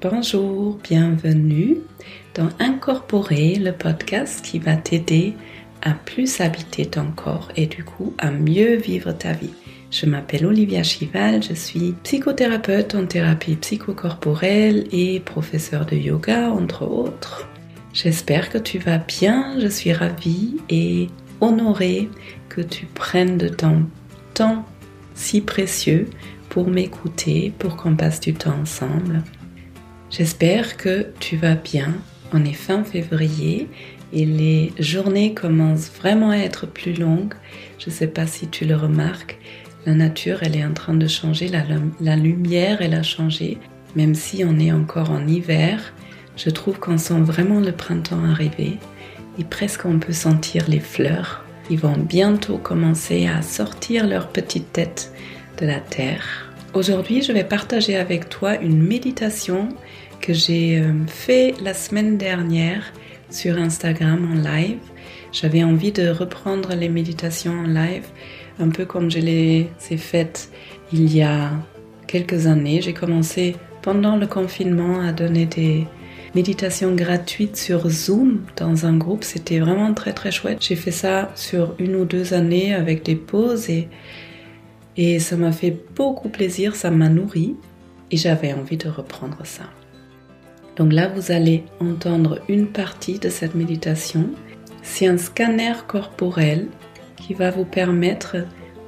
Bonjour, 0.00 0.78
bienvenue 0.84 1.78
dans 2.36 2.50
Incorporer, 2.60 3.56
le 3.56 3.72
podcast 3.72 4.44
qui 4.44 4.60
va 4.60 4.76
t'aider 4.76 5.34
à 5.82 5.90
plus 5.90 6.40
habiter 6.40 6.86
ton 6.86 7.10
corps 7.10 7.50
et 7.56 7.66
du 7.66 7.82
coup 7.82 8.14
à 8.16 8.30
mieux 8.30 8.76
vivre 8.76 9.10
ta 9.10 9.32
vie. 9.32 9.54
Je 9.90 10.06
m'appelle 10.06 10.46
Olivia 10.46 10.84
Chival, 10.84 11.42
je 11.42 11.52
suis 11.52 11.96
psychothérapeute 12.04 12.94
en 12.94 13.06
thérapie 13.06 13.56
psychocorporelle 13.56 14.86
et 14.92 15.18
professeur 15.18 15.84
de 15.84 15.96
yoga 15.96 16.52
entre 16.52 16.86
autres. 16.86 17.48
J'espère 17.92 18.50
que 18.50 18.58
tu 18.58 18.78
vas 18.78 18.98
bien, 18.98 19.58
je 19.58 19.66
suis 19.66 19.92
ravie 19.92 20.58
et 20.70 21.08
honorée 21.40 22.08
que 22.48 22.60
tu 22.60 22.86
prennes 22.86 23.36
de 23.36 23.48
ton 23.48 23.86
temps 24.32 24.64
si 25.16 25.40
précieux 25.40 26.08
pour 26.50 26.68
m'écouter, 26.68 27.52
pour 27.58 27.74
qu'on 27.74 27.96
passe 27.96 28.20
du 28.20 28.32
temps 28.32 28.60
ensemble. 28.62 29.24
J'espère 30.10 30.78
que 30.78 31.06
tu 31.20 31.36
vas 31.36 31.54
bien. 31.54 31.94
On 32.32 32.44
est 32.44 32.54
fin 32.54 32.82
février 32.82 33.68
et 34.12 34.24
les 34.24 34.72
journées 34.78 35.34
commencent 35.34 35.90
vraiment 35.90 36.30
à 36.30 36.38
être 36.38 36.66
plus 36.66 36.94
longues. 36.94 37.34
Je 37.78 37.90
ne 37.90 37.94
sais 37.94 38.06
pas 38.06 38.26
si 38.26 38.48
tu 38.48 38.64
le 38.64 38.74
remarques. 38.74 39.38
La 39.84 39.94
nature, 39.94 40.38
elle 40.42 40.56
est 40.56 40.64
en 40.64 40.72
train 40.72 40.94
de 40.94 41.06
changer. 41.06 41.48
La, 42.00 42.16
lumière, 42.16 42.78
elle 42.80 42.94
a 42.94 43.02
changé. 43.02 43.58
Même 43.96 44.14
si 44.14 44.44
on 44.44 44.58
est 44.58 44.72
encore 44.72 45.10
en 45.10 45.26
hiver, 45.26 45.92
je 46.36 46.50
trouve 46.50 46.78
qu'on 46.78 46.98
sent 46.98 47.20
vraiment 47.20 47.60
le 47.60 47.72
printemps 47.72 48.24
arriver. 48.24 48.78
Et 49.38 49.44
presque 49.44 49.84
on 49.84 49.98
peut 49.98 50.12
sentir 50.12 50.64
les 50.68 50.80
fleurs. 50.80 51.44
Ils 51.70 51.78
vont 51.78 51.98
bientôt 51.98 52.56
commencer 52.56 53.26
à 53.26 53.42
sortir 53.42 54.06
leurs 54.06 54.28
petites 54.28 54.72
têtes 54.72 55.12
de 55.60 55.66
la 55.66 55.80
terre. 55.80 56.47
Aujourd'hui, 56.74 57.22
je 57.22 57.32
vais 57.32 57.44
partager 57.44 57.96
avec 57.96 58.28
toi 58.28 58.56
une 58.60 58.82
méditation 58.82 59.70
que 60.20 60.34
j'ai 60.34 60.78
euh, 60.78 60.92
fait 61.06 61.54
la 61.62 61.72
semaine 61.72 62.18
dernière 62.18 62.92
sur 63.30 63.56
Instagram 63.56 64.28
en 64.30 64.34
live. 64.34 64.78
J'avais 65.32 65.64
envie 65.64 65.92
de 65.92 66.10
reprendre 66.10 66.74
les 66.74 66.90
méditations 66.90 67.52
en 67.52 67.66
live, 67.66 68.04
un 68.58 68.68
peu 68.68 68.84
comme 68.84 69.10
je 69.10 69.18
les 69.18 69.70
ai 69.90 69.96
faites 69.96 70.50
il 70.92 71.12
y 71.14 71.22
a 71.22 71.52
quelques 72.06 72.46
années. 72.46 72.82
J'ai 72.82 72.92
commencé 72.92 73.56
pendant 73.80 74.16
le 74.16 74.26
confinement 74.26 75.00
à 75.00 75.12
donner 75.12 75.46
des 75.46 75.86
méditations 76.34 76.94
gratuites 76.94 77.56
sur 77.56 77.88
Zoom 77.88 78.42
dans 78.56 78.84
un 78.84 78.96
groupe. 78.96 79.24
C'était 79.24 79.58
vraiment 79.58 79.94
très 79.94 80.12
très 80.12 80.30
chouette. 80.30 80.58
J'ai 80.60 80.76
fait 80.76 80.90
ça 80.90 81.30
sur 81.34 81.74
une 81.78 81.96
ou 81.96 82.04
deux 82.04 82.34
années 82.34 82.74
avec 82.74 83.04
des 83.04 83.16
pauses 83.16 83.70
et 83.70 83.88
et 84.98 85.20
ça 85.20 85.36
m'a 85.36 85.52
fait 85.52 85.76
beaucoup 85.94 86.28
plaisir, 86.28 86.74
ça 86.74 86.90
m'a 86.90 87.08
nourri 87.08 87.54
et 88.10 88.16
j'avais 88.16 88.52
envie 88.52 88.76
de 88.76 88.88
reprendre 88.88 89.38
ça. 89.44 89.62
Donc 90.76 90.92
là, 90.92 91.08
vous 91.08 91.30
allez 91.30 91.64
entendre 91.80 92.40
une 92.48 92.66
partie 92.66 93.20
de 93.20 93.28
cette 93.28 93.54
méditation. 93.54 94.30
C'est 94.82 95.06
un 95.06 95.16
scanner 95.16 95.72
corporel 95.86 96.66
qui 97.16 97.32
va 97.32 97.50
vous 97.50 97.64
permettre 97.64 98.38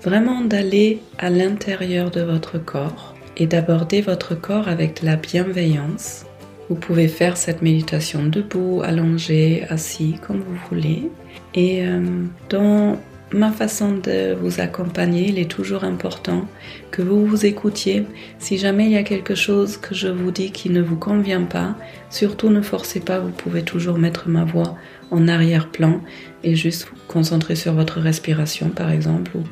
vraiment 0.03 0.41
d'aller 0.41 1.01
à 1.19 1.31
l'intérieur 1.31 2.11
de 2.11 2.23
votre 2.23 2.59
corps 2.59 3.15
et 3.37 3.47
d'aborder 3.47 4.01
votre 4.01 4.35
corps 4.35 4.67
avec 4.67 5.03
la 5.03 5.15
bienveillance. 5.15 6.27
Vous 6.69 6.75
pouvez 6.75 7.07
faire 7.07 7.37
cette 7.37 7.63
méditation 7.63 8.25
debout, 8.27 8.83
allongé, 8.85 9.65
assis, 9.69 10.17
comme 10.27 10.41
vous 10.41 10.59
voulez. 10.69 11.11
Et 11.55 11.85
euh, 11.85 12.25
dans 12.49 12.99
ma 13.33 13.53
façon 13.53 13.93
de 13.93 14.35
vous 14.35 14.61
accompagner, 14.61 15.29
il 15.29 15.39
est 15.39 15.51
toujours 15.51 15.85
important 15.85 16.47
que 16.91 17.03
vous 17.03 17.25
vous 17.25 17.47
écoutiez. 17.47 18.05
Si 18.39 18.59
jamais 18.59 18.87
il 18.87 18.93
y 18.93 18.97
a 18.97 19.03
quelque 19.03 19.35
chose 19.35 19.77
que 19.77 19.95
je 19.95 20.09
vous 20.09 20.31
dis 20.31 20.51
qui 20.51 20.71
ne 20.71 20.83
vous 20.83 20.97
convient 20.97 21.45
pas, 21.45 21.77
surtout 22.11 22.51
ne 22.51 22.61
forcez 22.61 23.01
pas, 23.01 23.21
vous 23.21 23.31
pouvez 23.31 23.63
toujours 23.63 23.99
mettre 23.99 24.29
ma 24.29 24.45
voix 24.45 24.77
en 25.11 25.29
arrière-plan 25.29 26.01
et 26.43 26.55
juste 26.55 26.89
vous 26.89 26.97
concentrer 27.09 27.57
sur 27.57 27.75
votre 27.75 28.01
respiration 28.01 28.69
par 28.69 28.91
exemple 28.91 29.37
ou 29.37 29.43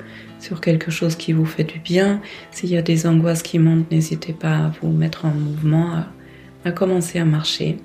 sur 0.41 0.61
quelque 0.61 0.91
chose 0.91 1.17
qui 1.17 1.33
vous 1.33 1.47
fait 1.47 1.65
du 1.65 1.79
bien. 1.79 2.21
S'il 2.51 2.71
y 2.71 2.77
a 2.77 2.83
des 2.83 3.07
angoisses 3.07 3.43
qui 3.43 3.59
montent, 3.59 3.91
n'hésitez 3.91 4.33
pas 4.33 4.57
à 4.57 4.73
vous 4.81 4.91
mettre 4.91 5.25
en 5.25 5.31
mouvement, 5.31 6.05
à, 6.65 6.71
commencer 6.73 7.19
à 7.19 7.25
marcher. 7.25 7.79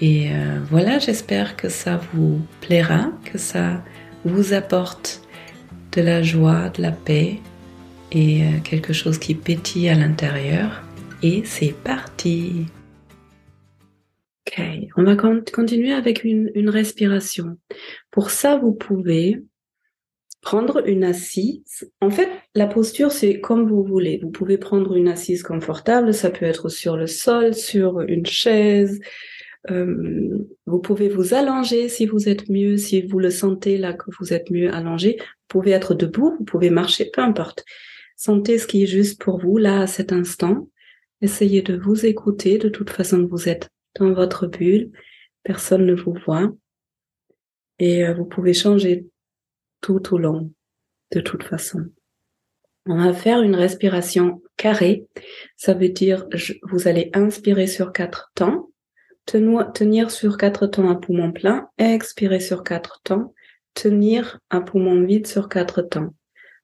Et 0.00 0.30
euh, 0.32 0.58
voilà, 0.68 0.98
j'espère 0.98 1.54
que 1.54 1.68
ça 1.68 2.00
vous 2.12 2.40
plaira, 2.60 3.12
que 3.24 3.38
ça 3.38 3.82
vous 4.24 4.52
apporte 4.52 5.23
de 5.94 6.02
la 6.02 6.22
joie, 6.22 6.70
de 6.70 6.82
la 6.82 6.92
paix 6.92 7.38
et 8.12 8.42
euh, 8.42 8.60
quelque 8.62 8.92
chose 8.92 9.18
qui 9.18 9.34
pétille 9.34 9.88
à 9.88 9.94
l'intérieur. 9.94 10.82
Et 11.22 11.42
c'est 11.44 11.74
parti 11.74 12.66
Ok, 14.46 14.60
on 14.96 15.04
va 15.04 15.16
continuer 15.16 15.92
avec 15.92 16.22
une, 16.22 16.68
respiration. 16.68 17.56
Pour 18.10 18.30
ça, 18.30 18.58
vous 18.58 18.72
pouvez 18.72 19.40
prendre 20.42 20.86
une 20.86 21.02
assise. 21.02 21.90
En 22.02 22.10
fait, 22.10 22.28
la 22.54 22.66
posture, 22.66 23.10
c'est 23.10 23.40
comme 23.40 23.66
vous 23.66 23.82
voulez. 23.82 24.20
Vous 24.22 24.30
pouvez 24.30 24.58
prendre 24.58 24.96
une 24.96 25.08
assise 25.08 25.42
confortable, 25.42 26.12
ça 26.12 26.28
peut 26.30 26.44
être 26.44 26.68
sur 26.68 26.98
le 26.98 27.06
sol, 27.06 27.54
sur 27.54 28.00
une 28.02 28.26
chaise, 28.26 29.00
euh, 29.70 30.46
vous 30.66 30.78
pouvez 30.78 31.08
vous 31.08 31.32
allonger 31.34 31.88
si 31.88 32.06
vous 32.06 32.28
êtes 32.28 32.48
mieux, 32.50 32.76
si 32.76 33.02
vous 33.02 33.18
le 33.18 33.30
sentez 33.30 33.78
là 33.78 33.94
que 33.94 34.10
vous 34.18 34.32
êtes 34.32 34.50
mieux 34.50 34.72
allongé. 34.72 35.18
Pouvez 35.54 35.70
être 35.70 35.94
debout, 35.94 36.34
vous 36.36 36.44
pouvez 36.44 36.68
marcher, 36.68 37.08
peu 37.12 37.20
importe. 37.20 37.64
Sentez 38.16 38.58
ce 38.58 38.66
qui 38.66 38.82
est 38.82 38.88
juste 38.88 39.22
pour 39.22 39.38
vous 39.38 39.56
là 39.56 39.82
à 39.82 39.86
cet 39.86 40.10
instant. 40.10 40.68
Essayez 41.20 41.62
de 41.62 41.76
vous 41.76 42.06
écouter. 42.06 42.58
De 42.58 42.68
toute 42.68 42.90
façon, 42.90 43.24
vous 43.30 43.48
êtes 43.48 43.70
dans 44.00 44.12
votre 44.12 44.48
bulle. 44.48 44.90
Personne 45.44 45.86
ne 45.86 45.94
vous 45.94 46.16
voit. 46.26 46.50
Et 47.78 48.04
euh, 48.04 48.14
vous 48.14 48.24
pouvez 48.24 48.52
changer 48.52 49.06
tout 49.80 50.12
au 50.12 50.18
long, 50.18 50.50
de 51.12 51.20
toute 51.20 51.44
façon. 51.44 51.86
On 52.86 52.96
va 52.96 53.12
faire 53.12 53.40
une 53.40 53.54
respiration 53.54 54.42
carrée. 54.56 55.06
Ça 55.56 55.72
veut 55.72 55.88
dire, 55.88 56.26
vous 56.64 56.88
allez 56.88 57.10
inspirer 57.14 57.68
sur 57.68 57.92
quatre 57.92 58.32
temps 58.34 58.70
tenir 59.26 60.10
sur 60.10 60.36
quatre 60.36 60.66
temps 60.66 60.90
à 60.90 60.96
poumon 60.96 61.32
plein, 61.32 61.68
expirer 61.78 62.40
sur 62.40 62.62
quatre 62.62 63.00
temps, 63.02 63.32
tenir 63.74 64.40
un 64.50 64.60
poumon 64.60 65.02
vide 65.04 65.26
sur 65.26 65.48
quatre 65.48 65.82
temps. 65.82 66.14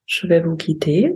Je 0.05 0.27
vais 0.27 0.41
vous 0.41 0.55
guider. 0.55 1.13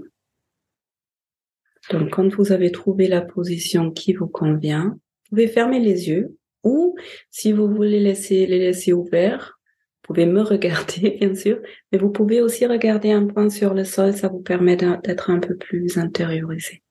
Donc, 1.90 2.12
quand 2.12 2.34
vous 2.36 2.52
avez 2.52 2.72
trouvé 2.72 3.08
la 3.08 3.22
position 3.22 3.92
qui 3.92 4.14
vous 4.14 4.28
convient, 4.28 4.90
vous 4.90 5.30
pouvez 5.30 5.48
fermer 5.48 5.80
les 5.80 6.10
yeux 6.10 6.38
ou 6.64 6.98
si 7.30 7.52
vous 7.52 7.68
voulez 7.68 8.00
laisser, 8.00 8.46
les 8.48 8.60
laisser 8.60 8.92
ouverts, 8.92 9.60
vous 9.64 10.14
pouvez 10.14 10.26
me 10.26 10.42
regarder, 10.44 11.18
bien 11.20 11.36
sûr, 11.36 11.62
mais 11.92 11.98
vous 11.98 12.10
pouvez 12.10 12.42
aussi 12.42 12.66
regarder 12.66 13.12
un 13.12 13.26
point 13.26 13.50
sur 13.50 13.74
le 13.74 13.84
sol, 13.84 14.14
ça 14.14 14.28
vous 14.28 14.42
permet 14.42 14.76
d'être 14.76 15.30
un 15.30 15.40
peu 15.40 15.56
plus 15.56 15.98
intériorisé. 15.98 16.82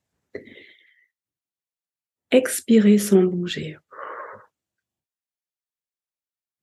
Expirez 2.30 2.98
sans 2.98 3.22
bouger. 3.22 3.78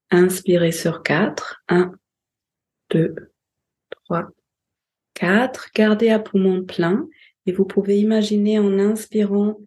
Inspirez 0.10 0.74
sur 0.74 1.04
4. 1.04 1.64
1, 1.70 1.94
2, 2.92 3.16
3, 4.06 4.30
4. 5.14 5.70
Gardez 5.74 6.10
à 6.10 6.20
poumon 6.20 6.64
plein 6.64 7.08
et 7.46 7.52
vous 7.52 7.66
pouvez 7.66 8.00
imaginer 8.00 8.60
en 8.60 8.80
inspirant 8.80 9.60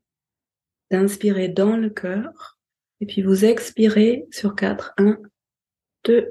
d'inspirer 0.91 1.49
dans 1.49 1.77
le 1.77 1.91
cœur 1.91 2.59
et 3.01 3.07
puis 3.07 3.23
vous 3.23 3.45
expirez 3.45 4.27
sur 4.31 4.55
4. 4.55 4.95
1, 4.99 5.19
2, 6.04 6.31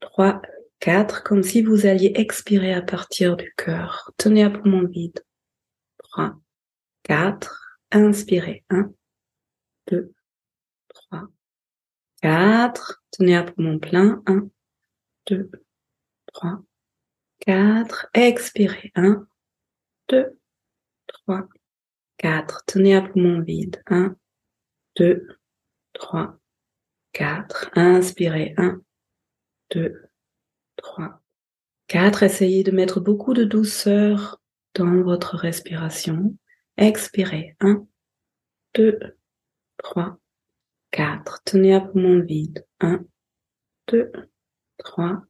3, 0.00 0.42
4 0.80 1.22
comme 1.22 1.42
si 1.42 1.62
vous 1.62 1.86
alliez 1.86 2.12
expirer 2.16 2.72
à 2.72 2.82
partir 2.82 3.36
du 3.36 3.52
cœur. 3.56 4.10
Tenez 4.16 4.44
à 4.44 4.50
poumon 4.50 4.86
vide. 4.86 5.24
3, 5.98 6.36
4. 7.04 7.78
Inspirez. 7.92 8.64
1, 8.70 8.90
2, 9.88 10.12
4. 12.22 13.02
Tenez 13.10 13.36
à 13.36 13.44
poumon 13.44 13.78
plein. 13.78 14.22
1, 14.26 14.48
2, 15.26 15.50
3, 16.34 16.58
4. 17.40 18.08
Expirez. 18.14 18.92
1, 18.94 19.26
2, 20.08 20.38
3, 21.06 21.48
4. 22.18 22.64
Tenez 22.66 22.94
à 22.94 23.02
poumon 23.02 23.40
vide. 23.40 23.82
1, 23.86 24.16
2, 24.96 25.26
3, 25.94 26.38
4. 27.12 27.70
Inspirez. 27.74 28.54
1, 28.58 28.80
2, 29.70 30.10
3, 30.76 31.20
4. 31.86 32.22
Essayez 32.24 32.62
de 32.64 32.72
mettre 32.72 33.00
beaucoup 33.00 33.32
de 33.34 33.44
douceur 33.44 34.40
dans 34.74 35.02
votre 35.02 35.36
respiration. 35.36 36.36
Expirez. 36.76 37.56
1, 37.60 37.86
2, 38.74 38.98
3, 39.78 40.18
4. 40.90 41.42
Tenez 41.44 41.74
à 41.74 41.80
poumon 41.80 42.20
vide. 42.20 42.66
1, 42.80 43.04
2, 43.88 44.10
3, 44.78 45.22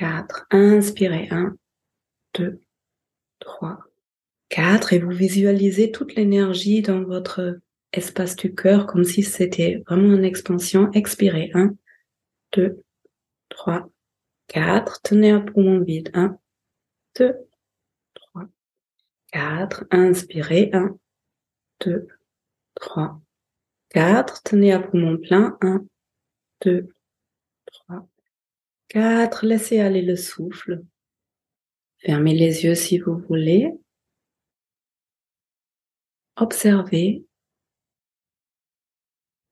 4. 0.00 0.46
Inspirez. 0.50 1.28
1, 1.30 1.56
2, 2.32 2.58
3, 3.40 3.78
4. 4.48 4.94
Et 4.94 4.98
vous 4.98 5.10
visualisez 5.10 5.92
toute 5.92 6.14
l'énergie 6.14 6.80
dans 6.80 7.02
votre 7.02 7.60
espace 7.92 8.34
du 8.34 8.54
cœur 8.54 8.86
comme 8.86 9.04
si 9.04 9.22
c'était 9.22 9.82
vraiment 9.86 10.14
une 10.14 10.24
expansion. 10.24 10.90
Expirez. 10.92 11.50
1, 11.52 11.74
2, 12.52 12.82
3, 13.50 13.90
4. 14.46 15.02
Tenez 15.02 15.32
un 15.32 15.40
poumon 15.40 15.80
vide. 15.80 16.10
1, 16.14 16.38
2, 17.16 17.34
3, 18.14 18.44
4. 19.32 19.84
Inspirez. 19.90 20.70
1, 20.72 20.96
2, 21.84 22.08
3, 22.76 23.20
4. 23.90 24.42
Tenez 24.44 24.72
un 24.72 24.80
poumon 24.80 25.18
plein. 25.18 25.58
1, 25.60 25.84
2, 26.62 26.88
3, 26.88 26.99
4. 28.90 29.46
Laissez 29.46 29.80
aller 29.80 30.02
le 30.02 30.16
souffle. 30.16 30.84
Fermez 31.98 32.34
les 32.34 32.64
yeux 32.64 32.74
si 32.74 32.98
vous 32.98 33.18
voulez. 33.28 33.70
Observez. 36.36 37.24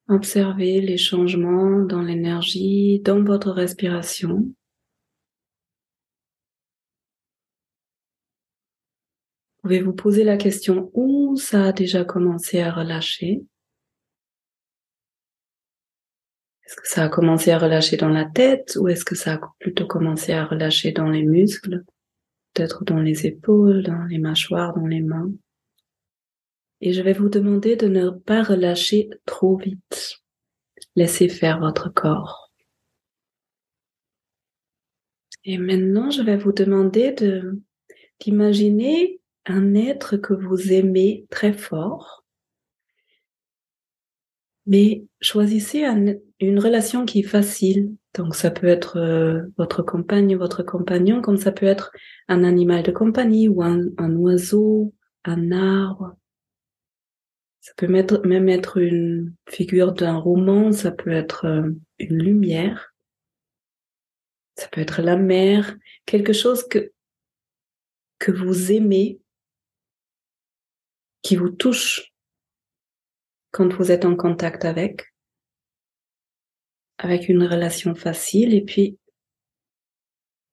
Observez 0.08 0.80
les 0.80 0.96
changements 0.96 1.80
dans 1.84 2.02
l'énergie, 2.02 3.00
dans 3.00 3.22
votre 3.22 3.50
respiration. 3.50 4.52
Pouvez-vous 9.62 9.92
poser 9.92 10.24
la 10.24 10.38
question 10.38 10.90
où 10.94 11.36
ça 11.36 11.66
a 11.66 11.72
déjà 11.72 12.04
commencé 12.04 12.60
à 12.60 12.72
relâcher? 12.72 13.42
Est-ce 16.68 16.76
que 16.76 16.88
ça 16.88 17.04
a 17.04 17.08
commencé 17.08 17.50
à 17.50 17.58
relâcher 17.58 17.96
dans 17.96 18.10
la 18.10 18.26
tête 18.26 18.76
ou 18.78 18.88
est-ce 18.88 19.02
que 19.02 19.14
ça 19.14 19.34
a 19.34 19.40
plutôt 19.58 19.86
commencé 19.86 20.34
à 20.34 20.44
relâcher 20.44 20.92
dans 20.92 21.08
les 21.08 21.22
muscles 21.22 21.82
Peut-être 22.52 22.84
dans 22.84 23.00
les 23.00 23.26
épaules, 23.26 23.82
dans 23.82 24.04
les 24.04 24.18
mâchoires, 24.18 24.74
dans 24.74 24.86
les 24.86 25.00
mains? 25.00 25.32
Et 26.82 26.92
je 26.92 27.00
vais 27.00 27.14
vous 27.14 27.30
demander 27.30 27.76
de 27.76 27.88
ne 27.88 28.10
pas 28.10 28.42
relâcher 28.42 29.08
trop 29.24 29.56
vite. 29.56 30.18
Laissez 30.94 31.30
faire 31.30 31.58
votre 31.58 31.88
corps. 31.88 32.52
Et 35.44 35.56
maintenant, 35.56 36.10
je 36.10 36.20
vais 36.20 36.36
vous 36.36 36.52
demander 36.52 37.12
de, 37.12 37.62
d'imaginer 38.20 39.22
un 39.46 39.74
être 39.74 40.18
que 40.18 40.34
vous 40.34 40.70
aimez 40.70 41.24
très 41.30 41.54
fort. 41.54 42.17
Mais 44.68 45.02
choisissez 45.20 45.84
une 45.84 46.58
relation 46.60 47.04
qui 47.04 47.20
est 47.20 47.24
facile. 47.24 47.96
Donc 48.14 48.36
ça 48.36 48.50
peut 48.50 48.68
être 48.68 48.98
euh, 48.98 49.42
votre 49.56 49.82
compagne 49.82 50.36
votre 50.36 50.62
compagnon, 50.62 51.20
comme 51.20 51.36
ça 51.36 51.50
peut 51.50 51.66
être 51.66 51.90
un 52.28 52.44
animal 52.44 52.84
de 52.84 52.92
compagnie 52.92 53.48
ou 53.48 53.62
un 53.62 54.14
oiseau, 54.14 54.94
un 55.24 55.50
arbre, 55.52 56.16
ça 57.68 57.74
peut 57.76 57.86
même 58.24 58.48
être 58.48 58.78
une 58.78 59.34
figure 59.46 59.92
d'un 59.92 60.16
roman, 60.16 60.72
ça 60.72 60.90
peut 60.90 61.10
être 61.10 61.44
euh, 61.44 61.70
une 61.98 62.22
lumière, 62.22 62.94
ça 64.56 64.68
peut 64.68 64.80
être 64.80 65.02
la 65.02 65.16
mer, 65.16 65.76
quelque 66.06 66.32
chose 66.32 66.66
que, 66.66 66.92
que 68.18 68.32
vous 68.32 68.72
aimez, 68.72 69.20
qui 71.20 71.36
vous 71.36 71.50
touche 71.50 72.14
quand 73.50 73.72
vous 73.74 73.90
êtes 73.90 74.04
en 74.04 74.16
contact 74.16 74.64
avec, 74.64 75.06
avec 76.98 77.28
une 77.28 77.44
relation 77.44 77.94
facile 77.94 78.54
et 78.54 78.62
puis 78.62 78.98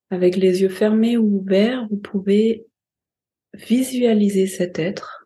avec 0.09 0.35
les 0.35 0.61
yeux 0.61 0.69
fermés 0.69 1.17
ou 1.17 1.39
ouverts, 1.39 1.87
vous 1.89 1.97
pouvez 1.97 2.65
visualiser 3.53 4.47
cet 4.47 4.79
être. 4.79 5.25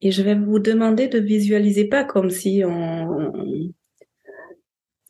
Et 0.00 0.10
je 0.10 0.22
vais 0.22 0.34
vous 0.34 0.58
demander 0.58 1.08
de 1.08 1.18
visualiser 1.18 1.86
pas 1.86 2.04
comme 2.04 2.30
si 2.30 2.62
on, 2.64 3.72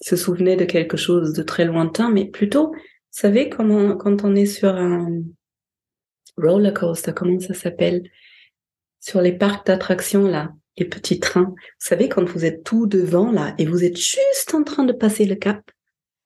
se 0.00 0.16
souvenait 0.16 0.56
de 0.56 0.64
quelque 0.64 0.96
chose 0.96 1.32
de 1.34 1.42
très 1.42 1.64
lointain, 1.64 2.10
mais 2.10 2.24
plutôt, 2.26 2.72
vous 2.72 2.78
savez, 3.10 3.48
comment, 3.48 3.96
quand 3.96 4.24
on 4.24 4.34
est 4.34 4.46
sur 4.46 4.74
un 4.74 5.22
roller 6.36 6.72
coaster, 6.72 7.12
comment 7.14 7.38
ça 7.38 7.54
s'appelle, 7.54 8.10
sur 9.00 9.20
les 9.20 9.32
parcs 9.32 9.66
d'attractions 9.66 10.26
là, 10.26 10.52
les 10.76 10.84
petits 10.84 11.18
trains. 11.18 11.54
Vous 11.56 11.56
savez, 11.78 12.08
quand 12.08 12.24
vous 12.24 12.44
êtes 12.44 12.62
tout 12.64 12.86
devant 12.86 13.32
là 13.32 13.54
et 13.58 13.66
vous 13.66 13.84
êtes 13.84 13.96
juste 13.96 14.54
en 14.54 14.62
train 14.62 14.84
de 14.84 14.92
passer 14.92 15.24
le 15.24 15.34
cap, 15.34 15.70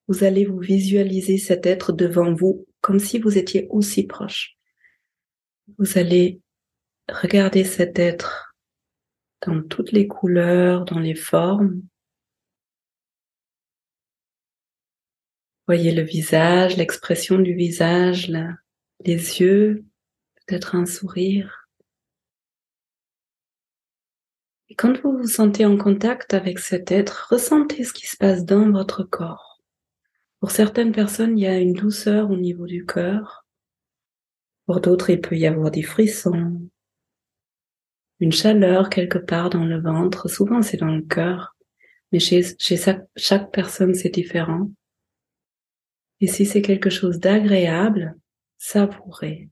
vous 0.08 0.24
allez 0.24 0.44
vous 0.44 0.58
visualiser 0.58 1.38
cet 1.38 1.66
être 1.66 1.92
devant 1.92 2.34
vous 2.34 2.66
comme 2.80 2.98
si 2.98 3.18
vous 3.18 3.38
étiez 3.38 3.66
aussi 3.70 4.04
proche. 4.04 4.56
Vous 5.78 5.96
allez 5.98 6.40
regarder 7.08 7.64
cet 7.64 7.98
être 7.98 8.54
dans 9.46 9.62
toutes 9.62 9.92
les 9.92 10.06
couleurs, 10.06 10.84
dans 10.84 10.98
les 10.98 11.14
formes. 11.14 11.82
Voyez 15.66 15.92
le 15.92 16.02
visage, 16.02 16.76
l'expression 16.76 17.38
du 17.38 17.54
visage, 17.54 18.30
les 19.04 19.40
yeux, 19.40 19.84
peut-être 20.34 20.74
un 20.74 20.84
sourire. 20.84 21.63
Et 24.74 24.76
quand 24.76 25.00
vous 25.02 25.16
vous 25.16 25.28
sentez 25.28 25.64
en 25.64 25.76
contact 25.76 26.34
avec 26.34 26.58
cet 26.58 26.90
être, 26.90 27.28
ressentez 27.30 27.84
ce 27.84 27.92
qui 27.92 28.08
se 28.08 28.16
passe 28.16 28.44
dans 28.44 28.72
votre 28.72 29.04
corps. 29.04 29.62
Pour 30.40 30.50
certaines 30.50 30.90
personnes, 30.90 31.38
il 31.38 31.42
y 31.42 31.46
a 31.46 31.60
une 31.60 31.74
douceur 31.74 32.28
au 32.32 32.36
niveau 32.36 32.66
du 32.66 32.84
cœur. 32.84 33.46
Pour 34.66 34.80
d'autres, 34.80 35.10
il 35.10 35.20
peut 35.20 35.36
y 35.36 35.46
avoir 35.46 35.70
des 35.70 35.84
frissons, 35.84 36.60
une 38.18 38.32
chaleur 38.32 38.90
quelque 38.90 39.18
part 39.18 39.48
dans 39.48 39.64
le 39.64 39.80
ventre. 39.80 40.28
Souvent, 40.28 40.60
c'est 40.60 40.78
dans 40.78 40.90
le 40.90 41.02
cœur. 41.02 41.54
Mais 42.10 42.18
chez, 42.18 42.42
chez 42.58 42.76
chaque 43.14 43.52
personne, 43.52 43.94
c'est 43.94 44.10
différent. 44.10 44.72
Et 46.20 46.26
si 46.26 46.46
c'est 46.46 46.62
quelque 46.62 46.90
chose 46.90 47.20
d'agréable, 47.20 48.16
savourez. 48.58 49.50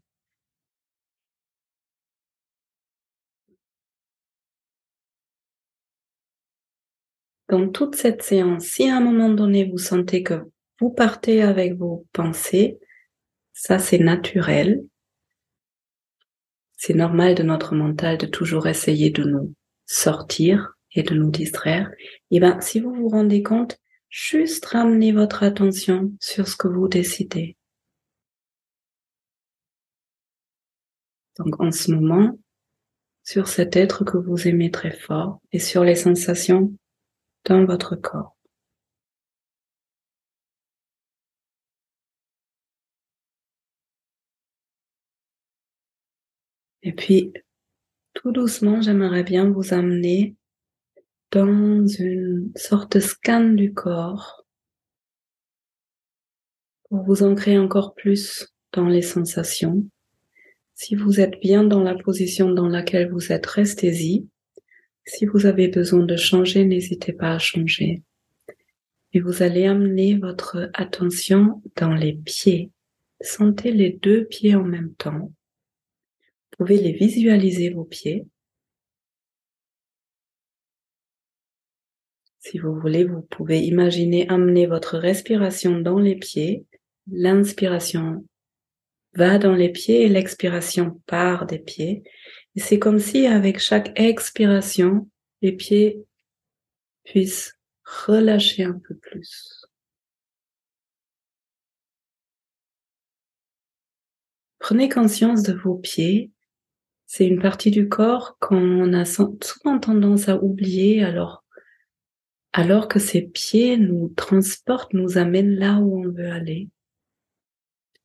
Dans 7.53 7.69
toute 7.69 7.97
cette 7.97 8.23
séance, 8.23 8.65
si 8.65 8.89
à 8.89 8.97
un 8.97 9.01
moment 9.01 9.29
donné 9.29 9.69
vous 9.71 9.77
sentez 9.77 10.23
que 10.23 10.43
vous 10.81 10.89
partez 10.89 11.43
avec 11.43 11.75
vos 11.75 12.07
pensées, 12.15 12.79
ça 13.53 13.79
c'est 13.79 13.99
naturel. 13.99 14.83
C'est 16.79 16.95
normal 16.95 17.35
de 17.35 17.43
notre 17.43 17.75
mental 17.75 18.17
de 18.17 18.25
toujours 18.25 18.69
essayer 18.69 19.11
de 19.11 19.25
nous 19.25 19.53
sortir 19.85 20.73
et 20.95 21.03
de 21.03 21.13
nous 21.13 21.31
distraire. 21.31 21.91
Et 22.31 22.37
eh 22.37 22.41
ben, 22.41 22.59
si 22.63 22.81
vous 22.81 22.95
vous 22.95 23.11
rendez 23.11 23.43
compte, 23.43 23.79
juste 24.09 24.65
ramenez 24.65 25.13
votre 25.13 25.43
attention 25.43 26.11
sur 26.21 26.49
ce 26.49 26.57
que 26.57 26.69
vous 26.69 26.89
décidez. 26.89 27.59
Donc, 31.37 31.61
en 31.61 31.71
ce 31.71 31.93
moment, 31.93 32.39
sur 33.25 33.47
cet 33.47 33.77
être 33.77 34.07
que 34.07 34.17
vous 34.17 34.49
aimez 34.49 34.71
très 34.71 34.97
fort 34.97 35.43
et 35.53 35.59
sur 35.59 35.85
les 35.85 35.97
sensations 35.97 36.73
dans 37.45 37.65
votre 37.65 37.97
corps. 37.97 38.37
Et 46.83 46.93
puis, 46.93 47.33
tout 48.15 48.33
doucement, 48.33 48.81
j'aimerais 48.83 49.23
bien 49.23 49.51
vous 49.51 49.73
amener 49.73 50.37
dans 51.31 51.87
une 51.87 52.53
sorte 52.57 52.97
de 52.97 53.01
scan 53.01 53.51
du 53.51 53.73
corps 53.73 54.45
pour 56.89 57.03
vous 57.05 57.23
ancrer 57.23 57.57
encore 57.59 57.95
plus 57.95 58.53
dans 58.73 58.87
les 58.87 59.03
sensations. 59.03 59.87
Si 60.75 60.95
vous 60.95 61.21
êtes 61.21 61.41
bien 61.41 61.65
dans 61.65 61.83
la 61.83 61.95
position 61.95 62.51
dans 62.51 62.69
laquelle 62.69 63.11
vous 63.11 63.33
êtes, 63.33 63.47
restez-y. 63.47 64.29
Si 65.05 65.27
vous 65.27 65.47
avez 65.47 65.69
besoin 65.69 66.05
de 66.05 66.17
changer, 66.17 66.65
n'hésitez 66.65 67.13
pas 67.13 67.33
à 67.33 67.39
changer. 67.39 68.03
Et 69.13 69.21
vous 69.21 69.43
allez 69.43 69.67
amener 69.67 70.17
votre 70.17 70.71
attention 70.75 71.63
dans 71.77 71.95
les 71.95 72.15
pieds. 72.15 72.71
Sentez 73.21 73.73
les 73.73 73.91
deux 73.91 74.25
pieds 74.25 74.55
en 74.55 74.65
même 74.65 74.95
temps 74.95 75.31
pouvez 76.65 76.79
les 76.79 76.93
visualiser 76.93 77.71
vos 77.71 77.85
pieds. 77.85 78.25
Si 82.39 82.59
vous 82.59 82.79
voulez, 82.79 83.05
vous 83.05 83.23
pouvez 83.23 83.61
imaginer 83.61 84.29
amener 84.29 84.67
votre 84.67 84.97
respiration 84.99 85.81
dans 85.81 85.99
les 85.99 86.15
pieds. 86.15 86.65
L'inspiration 87.11 88.25
va 89.15 89.39
dans 89.39 89.55
les 89.55 89.71
pieds 89.71 90.03
et 90.03 90.09
l'expiration 90.09 91.01
part 91.07 91.47
des 91.47 91.59
pieds. 91.59 92.05
Et 92.57 92.61
c'est 92.61 92.79
comme 92.79 92.99
si 92.99 93.27
avec 93.27 93.59
chaque 93.59 93.99
expiration, 93.99 95.09
les 95.41 95.53
pieds 95.53 96.05
puissent 97.05 97.59
relâcher 97.85 98.65
un 98.65 98.79
peu 98.79 98.95
plus. 98.95 99.67
Prenez 104.59 104.89
conscience 104.89 105.43
de 105.43 105.55
vos 105.55 105.75
pieds 105.75 106.31
c'est 107.15 107.27
une 107.27 107.43
partie 107.43 107.71
du 107.71 107.91
corps 107.91 108.39
qu'on 108.41 108.95
a 108.95 109.05
souvent 109.05 109.79
tendance 109.79 110.31
à 110.31 110.43
oublier 110.43 111.05
alors, 111.05 111.45
alors 112.55 112.89
que 112.89 112.99
ses 112.99 113.21
pieds 113.21 113.77
nous 113.77 114.09
transportent, 114.17 114.95
nous 114.95 115.19
amènent 115.19 115.57
là 115.57 115.79
où 115.79 116.03
on 116.03 116.11
veut 116.11 116.31
aller. 116.31 116.71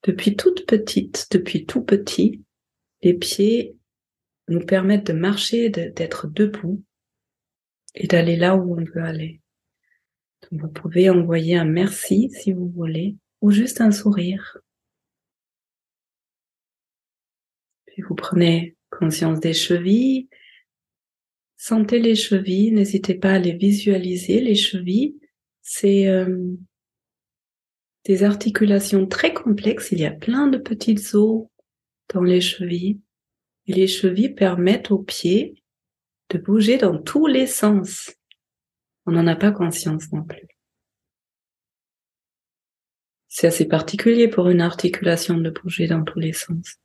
Depuis 0.04 0.36
toute 0.36 0.66
petite, 0.66 1.28
depuis 1.32 1.66
tout 1.66 1.84
petit, 1.84 2.44
les 3.02 3.14
pieds 3.14 3.77
nous 4.48 4.66
permettent 4.66 5.08
de 5.08 5.14
marcher, 5.14 5.70
d'être 5.70 6.28
debout 6.28 6.84
et 7.96 8.08
d'aller 8.08 8.36
là 8.36 8.56
où 8.56 8.80
on 8.80 8.84
veut 8.84 9.04
aller. 9.04 9.42
vous 10.52 10.70
pouvez 10.70 11.10
envoyer 11.10 11.58
un 11.58 11.66
merci 11.66 12.30
si 12.32 12.54
vous 12.54 12.70
voulez, 12.70 13.18
ou 13.42 13.52
juste 13.52 13.82
un 13.82 13.92
sourire. 13.92 14.58
Puis 17.88 18.02
vous 18.04 18.16
prenez 18.16 18.76
conscience 18.90 19.40
des 19.40 19.54
chevilles. 19.54 20.30
Sentez 21.58 22.00
les 22.00 22.16
chevilles, 22.16 22.72
n'hésitez 22.72 23.16
pas 23.16 23.34
à 23.34 23.40
les 23.40 23.54
visualiser. 23.54 24.40
Les 24.40 24.56
chevilles, 24.56 25.20
c'est 25.62 26.08
euh, 26.08 26.54
des 28.06 28.24
articulations 28.24 29.08
très 29.08 29.34
complexes. 29.34 29.92
Il 29.92 30.00
y 30.00 30.06
a 30.06 30.12
plein 30.12 30.48
de 30.48 30.58
petites 30.58 31.14
os 31.16 31.48
dans 32.14 32.22
les 32.22 32.42
chevilles. 32.42 33.02
Les 33.68 33.88
chevilles 33.88 34.34
permettent 34.34 34.92
aux 34.92 35.00
pieds 35.00 35.62
de 36.30 36.38
bouger 36.38 36.78
dans 36.78 36.98
tous 36.98 37.28
les 37.28 37.48
sens. 37.48 38.12
On 39.06 39.12
n'en 39.12 39.28
a 39.28 39.36
pas 39.36 39.52
conscience 39.52 40.12
non 40.12 40.24
plus. 40.24 40.48
C'est 43.28 43.48
assez 43.48 43.68
particulier 43.68 44.28
pour 44.28 44.50
une 44.50 44.62
articulation 44.62 45.38
de 45.38 45.50
bouger 45.50 45.88
dans 45.88 46.04
tous 46.04 46.20
les 46.20 46.34
sens. 46.34 46.78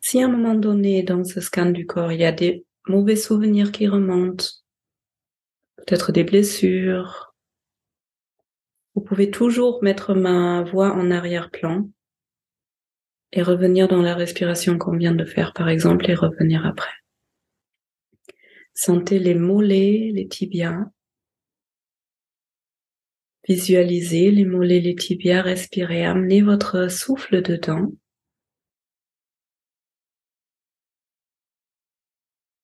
Si 0.00 0.22
à 0.22 0.26
un 0.26 0.28
moment 0.28 0.54
donné, 0.54 1.02
dans 1.02 1.24
ce 1.24 1.40
scan 1.40 1.66
du 1.66 1.86
corps, 1.86 2.12
il 2.12 2.20
y 2.20 2.24
a 2.24 2.32
des 2.32 2.64
mauvais 2.88 3.16
souvenirs 3.16 3.72
qui 3.72 3.88
remontent, 3.88 4.46
peut-être 5.76 6.10
des 6.10 6.24
blessures, 6.24 7.34
vous 8.94 9.02
pouvez 9.02 9.30
toujours 9.30 9.82
mettre 9.82 10.14
ma 10.14 10.62
voix 10.62 10.92
en 10.92 11.10
arrière-plan 11.10 11.88
et 13.36 13.42
revenir 13.42 13.86
dans 13.86 14.00
la 14.00 14.14
respiration 14.14 14.78
qu'on 14.78 14.96
vient 14.96 15.14
de 15.14 15.26
faire, 15.26 15.52
par 15.52 15.68
exemple, 15.68 16.10
et 16.10 16.14
revenir 16.14 16.64
après. 16.64 16.88
Sentez 18.72 19.18
les 19.18 19.34
mollets, 19.34 20.10
les 20.14 20.26
tibias. 20.26 20.86
Visualisez 23.46 24.30
les 24.30 24.46
mollets, 24.46 24.80
les 24.80 24.94
tibias, 24.94 25.42
respirez, 25.42 26.06
amenez 26.06 26.40
votre 26.40 26.90
souffle 26.90 27.42
dedans. 27.42 27.92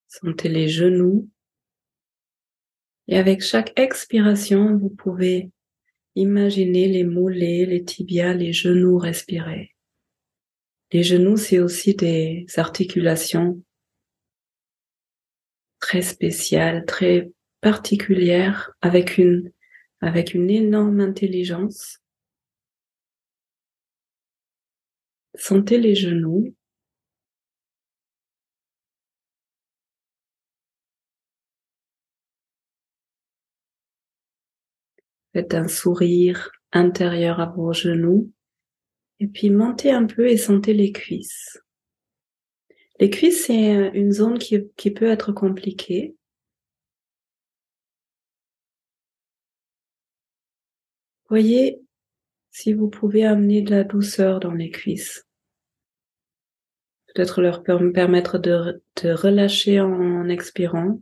Sentez 0.08 0.48
les 0.48 0.68
genoux. 0.68 1.28
Et 3.08 3.18
avec 3.18 3.42
chaque 3.42 3.78
expiration, 3.78 4.78
vous 4.78 4.90
pouvez 4.90 5.50
imaginer 6.14 6.88
les 6.88 7.04
mollets, 7.04 7.66
les 7.66 7.84
tibias, 7.84 8.32
les 8.32 8.54
genoux 8.54 8.96
respirer. 8.96 9.71
Les 10.92 11.02
genoux, 11.02 11.38
c'est 11.38 11.58
aussi 11.58 11.94
des 11.94 12.46
articulations 12.56 13.62
très 15.80 16.02
spéciales, 16.02 16.84
très 16.84 17.32
particulières, 17.62 18.72
avec 18.82 19.16
une, 19.16 19.52
avec 20.02 20.34
énorme 20.34 21.00
intelligence. 21.00 21.98
Sentez 25.34 25.78
les 25.78 25.94
genoux. 25.94 26.54
Faites 35.32 35.54
un 35.54 35.68
sourire 35.68 36.50
intérieur 36.72 37.40
à 37.40 37.46
vos 37.46 37.72
genoux. 37.72 38.30
Et 39.22 39.28
puis 39.28 39.50
montez 39.50 39.92
un 39.92 40.04
peu 40.04 40.26
et 40.26 40.36
sentez 40.36 40.74
les 40.74 40.90
cuisses. 40.90 41.62
Les 42.98 43.08
cuisses, 43.08 43.46
c'est 43.46 43.92
une 43.94 44.10
zone 44.10 44.36
qui, 44.36 44.68
qui 44.76 44.90
peut 44.90 45.08
être 45.08 45.30
compliquée. 45.30 46.16
Voyez 51.28 51.80
si 52.50 52.72
vous 52.72 52.90
pouvez 52.90 53.24
amener 53.24 53.62
de 53.62 53.70
la 53.70 53.84
douceur 53.84 54.40
dans 54.40 54.54
les 54.54 54.70
cuisses. 54.70 55.24
Peut-être 57.14 57.42
leur 57.42 57.62
permettre 57.62 58.38
de, 58.38 58.82
de 59.04 59.12
relâcher 59.12 59.80
en 59.80 60.28
expirant. 60.28 61.00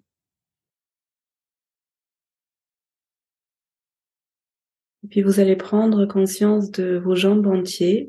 Puis 5.11 5.23
vous 5.23 5.41
allez 5.41 5.57
prendre 5.57 6.07
conscience 6.07 6.71
de 6.71 6.97
vos 6.97 7.17
jambes 7.17 7.47
entières, 7.47 8.07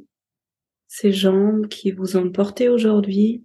ces 0.87 1.11
jambes 1.11 1.67
qui 1.67 1.91
vous 1.91 2.15
ont 2.15 2.31
porté 2.31 2.69
aujourd'hui, 2.69 3.43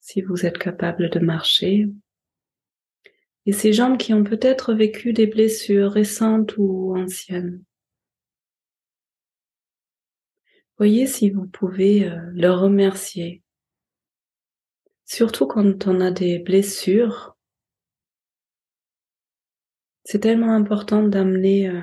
si 0.00 0.22
vous 0.22 0.46
êtes 0.46 0.58
capable 0.58 1.10
de 1.10 1.18
marcher, 1.18 1.88
et 3.46 3.52
ces 3.52 3.72
jambes 3.72 3.98
qui 3.98 4.14
ont 4.14 4.24
peut-être 4.24 4.74
vécu 4.74 5.12
des 5.12 5.26
blessures 5.26 5.92
récentes 5.92 6.56
ou 6.56 6.96
anciennes. 6.96 7.62
Voyez 10.78 11.06
si 11.06 11.30
vous 11.30 11.46
pouvez 11.46 12.08
euh, 12.08 12.18
leur 12.32 12.60
remercier. 12.60 13.42
Surtout 15.04 15.46
quand 15.46 15.86
on 15.86 16.00
a 16.00 16.10
des 16.10 16.38
blessures, 16.38 17.36
c'est 20.04 20.20
tellement 20.20 20.54
important 20.54 21.02
d'amener. 21.02 21.68
Euh, 21.68 21.80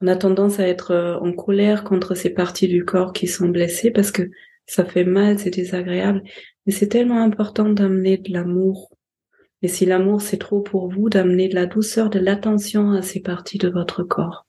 on 0.00 0.08
a 0.08 0.16
tendance 0.16 0.60
à 0.60 0.68
être 0.68 0.90
euh, 0.90 1.18
en 1.18 1.32
colère 1.32 1.84
contre 1.84 2.14
ces 2.14 2.30
parties 2.30 2.68
du 2.68 2.84
corps 2.84 3.12
qui 3.12 3.26
sont 3.26 3.48
blessées 3.48 3.90
parce 3.90 4.10
que 4.10 4.30
ça 4.66 4.84
fait 4.84 5.04
mal, 5.04 5.38
c'est 5.38 5.50
désagréable. 5.50 6.22
Mais 6.66 6.72
c'est 6.72 6.88
tellement 6.88 7.22
important 7.22 7.68
d'amener 7.68 8.18
de 8.18 8.32
l'amour. 8.32 8.90
Et 9.62 9.68
si 9.68 9.86
l'amour 9.86 10.20
c'est 10.20 10.38
trop 10.38 10.60
pour 10.60 10.90
vous, 10.90 11.08
d'amener 11.08 11.48
de 11.48 11.54
la 11.54 11.66
douceur, 11.66 12.10
de 12.10 12.18
l'attention 12.18 12.92
à 12.92 13.02
ces 13.02 13.20
parties 13.20 13.58
de 13.58 13.68
votre 13.68 14.02
corps. 14.02 14.46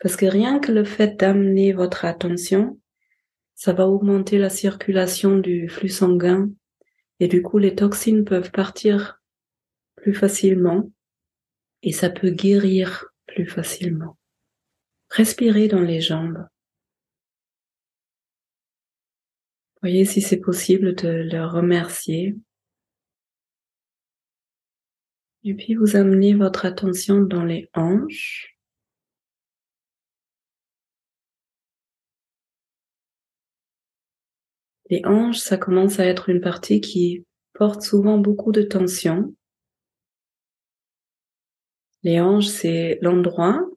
Parce 0.00 0.16
que 0.16 0.26
rien 0.26 0.60
que 0.60 0.72
le 0.72 0.84
fait 0.84 1.18
d'amener 1.18 1.72
votre 1.72 2.04
attention, 2.04 2.78
ça 3.54 3.72
va 3.72 3.88
augmenter 3.88 4.38
la 4.38 4.50
circulation 4.50 5.36
du 5.38 5.68
flux 5.68 5.88
sanguin 5.88 6.50
et 7.20 7.28
du 7.28 7.42
coup 7.42 7.58
les 7.58 7.74
toxines 7.74 8.24
peuvent 8.24 8.50
partir 8.50 9.20
plus 9.96 10.14
facilement 10.14 10.90
et 11.82 11.92
ça 11.92 12.10
peut 12.10 12.30
guérir 12.30 13.06
plus 13.26 13.46
facilement. 13.46 14.16
Respirez 15.10 15.68
dans 15.68 15.80
les 15.80 16.00
jambes. 16.00 16.46
Voyez 19.82 20.04
si 20.04 20.20
c'est 20.20 20.40
possible 20.40 20.94
de 20.94 21.08
leur 21.08 21.52
remercier. 21.52 22.36
Et 25.44 25.54
puis 25.54 25.74
vous 25.74 25.94
amenez 25.94 26.34
votre 26.34 26.66
attention 26.66 27.20
dans 27.20 27.44
les 27.44 27.70
hanches. 27.74 28.56
Les 34.90 35.02
hanches, 35.04 35.38
ça 35.38 35.56
commence 35.56 36.00
à 36.00 36.06
être 36.06 36.28
une 36.28 36.40
partie 36.40 36.80
qui 36.80 37.24
porte 37.52 37.82
souvent 37.82 38.18
beaucoup 38.18 38.52
de 38.52 38.62
tension. 38.62 39.34
Les 42.06 42.20
hanches, 42.20 42.46
c'est 42.46 43.00
l'endroit 43.02 43.68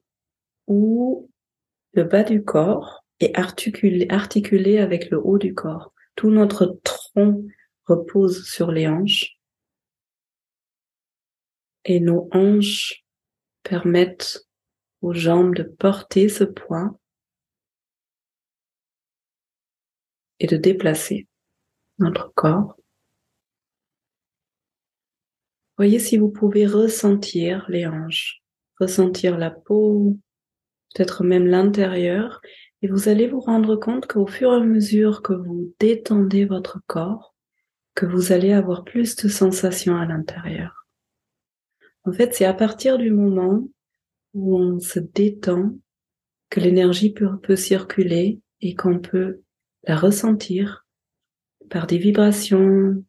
où 0.68 1.28
le 1.94 2.04
bas 2.04 2.22
du 2.22 2.44
corps 2.44 3.04
est 3.18 3.36
articulé, 3.36 4.06
avec 4.78 5.10
le 5.10 5.18
haut 5.18 5.36
du 5.36 5.52
corps. 5.52 5.92
Tout 6.14 6.30
notre 6.30 6.78
tronc 6.84 7.44
repose 7.86 8.46
sur 8.46 8.70
les 8.70 8.86
hanches. 8.86 9.36
Et 11.84 11.98
nos 11.98 12.28
hanches 12.30 13.04
permettent 13.64 14.46
aux 15.00 15.12
jambes 15.12 15.56
de 15.56 15.64
porter 15.64 16.28
ce 16.28 16.44
poids 16.44 17.00
et 20.38 20.46
de 20.46 20.56
déplacer 20.56 21.26
notre 21.98 22.32
corps 22.34 22.79
Voyez 25.80 25.98
si 25.98 26.18
vous 26.18 26.28
pouvez 26.28 26.66
ressentir 26.66 27.64
les 27.70 27.86
hanches, 27.86 28.42
ressentir 28.78 29.38
la 29.38 29.50
peau, 29.50 30.18
peut-être 30.94 31.24
même 31.24 31.46
l'intérieur, 31.46 32.42
et 32.82 32.86
vous 32.86 33.08
allez 33.08 33.26
vous 33.26 33.40
rendre 33.40 33.76
compte 33.76 34.06
qu'au 34.06 34.26
fur 34.26 34.52
et 34.52 34.56
à 34.56 34.60
mesure 34.60 35.22
que 35.22 35.32
vous 35.32 35.74
détendez 35.80 36.44
votre 36.44 36.80
corps, 36.86 37.34
que 37.94 38.04
vous 38.04 38.30
allez 38.30 38.52
avoir 38.52 38.84
plus 38.84 39.16
de 39.16 39.28
sensations 39.30 39.96
à 39.96 40.04
l'intérieur. 40.04 40.86
En 42.04 42.12
fait, 42.12 42.34
c'est 42.34 42.44
à 42.44 42.52
partir 42.52 42.98
du 42.98 43.10
moment 43.10 43.66
où 44.34 44.58
on 44.58 44.80
se 44.80 45.00
détend 45.00 45.78
que 46.50 46.60
l'énergie 46.60 47.14
peut, 47.14 47.38
peut 47.42 47.56
circuler 47.56 48.42
et 48.60 48.74
qu'on 48.74 48.98
peut 48.98 49.40
la 49.84 49.96
ressentir 49.96 50.86
par 51.70 51.86
des 51.86 51.96
vibrations, 51.96 53.02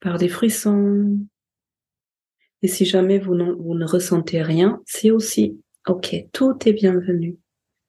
par 0.00 0.18
des 0.18 0.28
frissons. 0.28 1.18
Et 2.62 2.68
si 2.68 2.84
jamais 2.84 3.18
vous, 3.18 3.34
ne 3.34 3.84
ressentez 3.84 4.42
rien, 4.42 4.80
c'est 4.86 5.10
aussi 5.10 5.60
OK, 5.86 6.16
tout 6.32 6.56
est 6.66 6.72
bienvenu. 6.72 7.38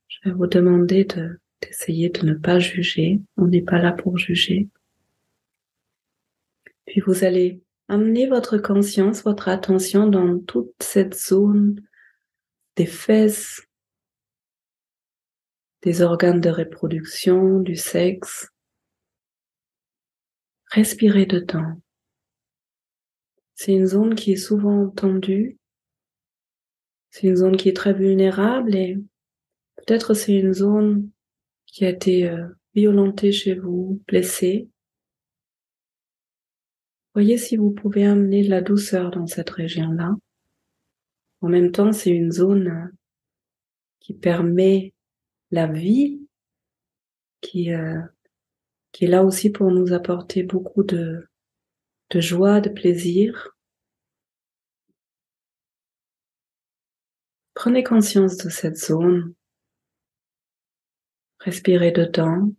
Je 0.07 0.29
vais 0.29 0.35
vous 0.35 0.47
demander 0.47 1.03
de, 1.05 1.39
d'essayer 1.61 2.09
de 2.09 2.25
ne 2.25 2.33
pas 2.33 2.59
juger. 2.59 3.19
On 3.37 3.47
n'est 3.47 3.61
pas 3.61 3.79
là 3.79 3.91
pour 3.91 4.17
juger. 4.17 4.69
Puis 6.85 7.01
vous 7.01 7.23
allez 7.23 7.61
amener 7.89 8.27
votre 8.27 8.57
conscience, 8.57 9.23
votre 9.23 9.49
attention 9.49 10.07
dans 10.07 10.39
toute 10.39 10.73
cette 10.79 11.15
zone 11.15 11.81
des 12.75 12.85
fesses, 12.85 13.61
des 15.81 16.01
organes 16.01 16.41
de 16.41 16.49
reproduction, 16.49 17.59
du 17.59 17.75
sexe. 17.75 18.49
Respirez 20.71 21.25
dedans. 21.25 21.81
C'est 23.57 23.73
une 23.73 23.87
zone 23.87 24.13
qui 24.13 24.33
est 24.33 24.35
souvent 24.35 24.87
tendue. 24.87 25.57
C'est 27.09 27.25
une 27.25 27.35
zone 27.35 27.57
qui 27.57 27.69
est 27.69 27.75
très 27.75 27.91
vulnérable 27.91 28.75
et 28.75 28.99
peut-être 29.77 30.13
c'est 30.13 30.35
une 30.35 30.53
zone 30.53 31.09
qui 31.65 31.83
a 31.83 31.89
été 31.89 32.29
euh, 32.29 32.47
violentée 32.75 33.31
chez 33.31 33.55
vous, 33.55 33.99
blessée. 34.07 34.69
Voyez 37.15 37.39
si 37.39 37.57
vous 37.57 37.71
pouvez 37.71 38.05
amener 38.05 38.43
de 38.43 38.51
la 38.51 38.61
douceur 38.61 39.09
dans 39.09 39.25
cette 39.25 39.49
région-là. 39.49 40.13
En 41.41 41.49
même 41.49 41.71
temps, 41.71 41.93
c'est 41.93 42.11
une 42.11 42.31
zone 42.31 42.67
euh, 42.67 42.95
qui 43.99 44.13
permet 44.13 44.93
la 45.49 45.65
vie, 45.65 46.21
qui, 47.41 47.73
euh, 47.73 48.01
qui 48.91 49.05
est 49.05 49.09
là 49.09 49.23
aussi 49.23 49.49
pour 49.49 49.71
nous 49.71 49.93
apporter 49.93 50.43
beaucoup 50.43 50.83
de, 50.83 51.27
de 52.09 52.21
joie, 52.21 52.61
de 52.61 52.69
plaisir. 52.69 53.55
Prenez 57.53 57.83
conscience 57.83 58.37
de 58.37 58.49
cette 58.49 58.77
zone. 58.77 59.33
Respirez 61.39 61.91
dedans. 61.91 62.51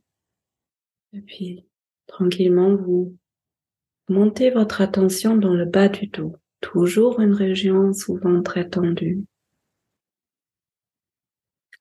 Et 1.12 1.20
puis, 1.20 1.66
tranquillement, 2.06 2.74
vous 2.74 3.16
Montez 4.10 4.48
votre 4.48 4.80
attention 4.80 5.36
dans 5.36 5.52
le 5.52 5.66
bas 5.66 5.90
du 5.90 6.06
dos, 6.06 6.34
toujours 6.62 7.20
une 7.20 7.34
région 7.34 7.92
souvent 7.92 8.42
très 8.42 8.66
tendue. 8.66 9.26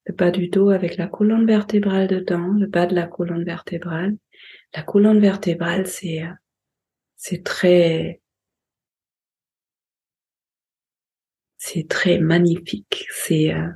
Le 0.05 0.13
bas 0.13 0.29
du 0.29 0.49
dos 0.49 0.69
avec 0.69 0.97
la 0.97 1.07
colonne 1.07 1.45
vertébrale 1.45 2.07
dedans, 2.07 2.49
le 2.49 2.67
bas 2.67 2.85
de 2.85 2.95
la 2.95 3.07
colonne 3.07 3.45
vertébrale. 3.45 4.17
La 4.75 4.83
colonne 4.83 5.21
vertébrale, 5.21 5.87
c'est, 5.87 6.21
c'est 7.17 7.43
très, 7.43 8.21
c'est 11.57 11.87
très 11.87 12.19
magnifique. 12.19 13.07
C'est 13.11 13.53
euh, 13.53 13.67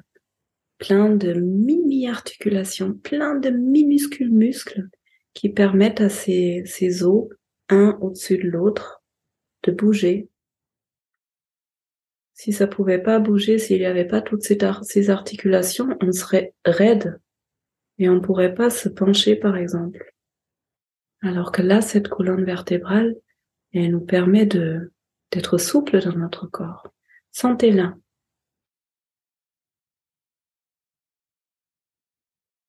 plein 0.78 1.10
de 1.10 1.34
mini 1.34 2.08
articulations, 2.08 2.94
plein 2.94 3.36
de 3.36 3.50
minuscules 3.50 4.32
muscles 4.32 4.88
qui 5.34 5.50
permettent 5.50 6.02
à 6.02 6.10
ces, 6.10 6.64
ces 6.66 7.04
os 7.04 7.28
un 7.70 7.98
au-dessus 8.02 8.38
de 8.38 8.50
l'autre, 8.50 9.04
de 9.64 9.72
bouger. 9.72 10.30
Si 12.34 12.54
ça 12.54 12.68
pouvait 12.68 13.02
pas 13.02 13.20
bouger, 13.20 13.60
s'il 13.60 13.80
n'y 13.80 13.86
avait 13.86 14.08
pas 14.08 14.22
toutes 14.22 14.42
ces, 14.42 15.10
articulations, 15.10 15.96
on 16.02 16.12
serait 16.12 16.54
raide 16.66 17.20
et 17.98 18.10
on 18.10 18.20
pourrait 18.20 18.56
pas 18.56 18.70
se 18.70 18.90
pencher, 18.90 19.36
par 19.36 19.56
exemple. 19.58 20.14
Alors 21.22 21.52
que 21.52 21.62
là, 21.62 21.82
cette 21.82 22.08
colonne 22.08 22.44
vertébrale, 22.44 23.16
elle 23.74 23.92
nous 23.92 24.06
permet 24.06 24.46
de, 24.46 24.92
d'être 25.32 25.58
souple 25.58 26.02
dans 26.02 26.16
notre 26.16 26.48
corps. 26.48 26.88
Sentez-la. 27.32 27.96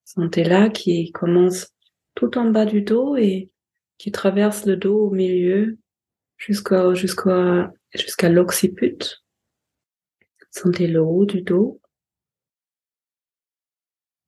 Sentez-la 0.05 0.69
qui 0.69 1.11
commence 1.11 1.69
tout 2.15 2.37
en 2.39 2.51
bas 2.51 2.67
du 2.67 2.83
dos 2.83 3.17
et 3.17 3.51
qui 3.99 4.13
traverse 4.13 4.67
le 4.67 4.77
dos 4.77 5.07
au 5.07 5.11
milieu 5.11 5.79
jusqu'à 6.37 6.93
jusqu'à 6.95 7.73
jusqu'à 7.95 8.29
l'occiput. 8.29 8.99
Sentez 10.51 10.87
le 10.87 11.01
haut 11.01 11.25
du 11.25 11.43
dos. 11.43 11.81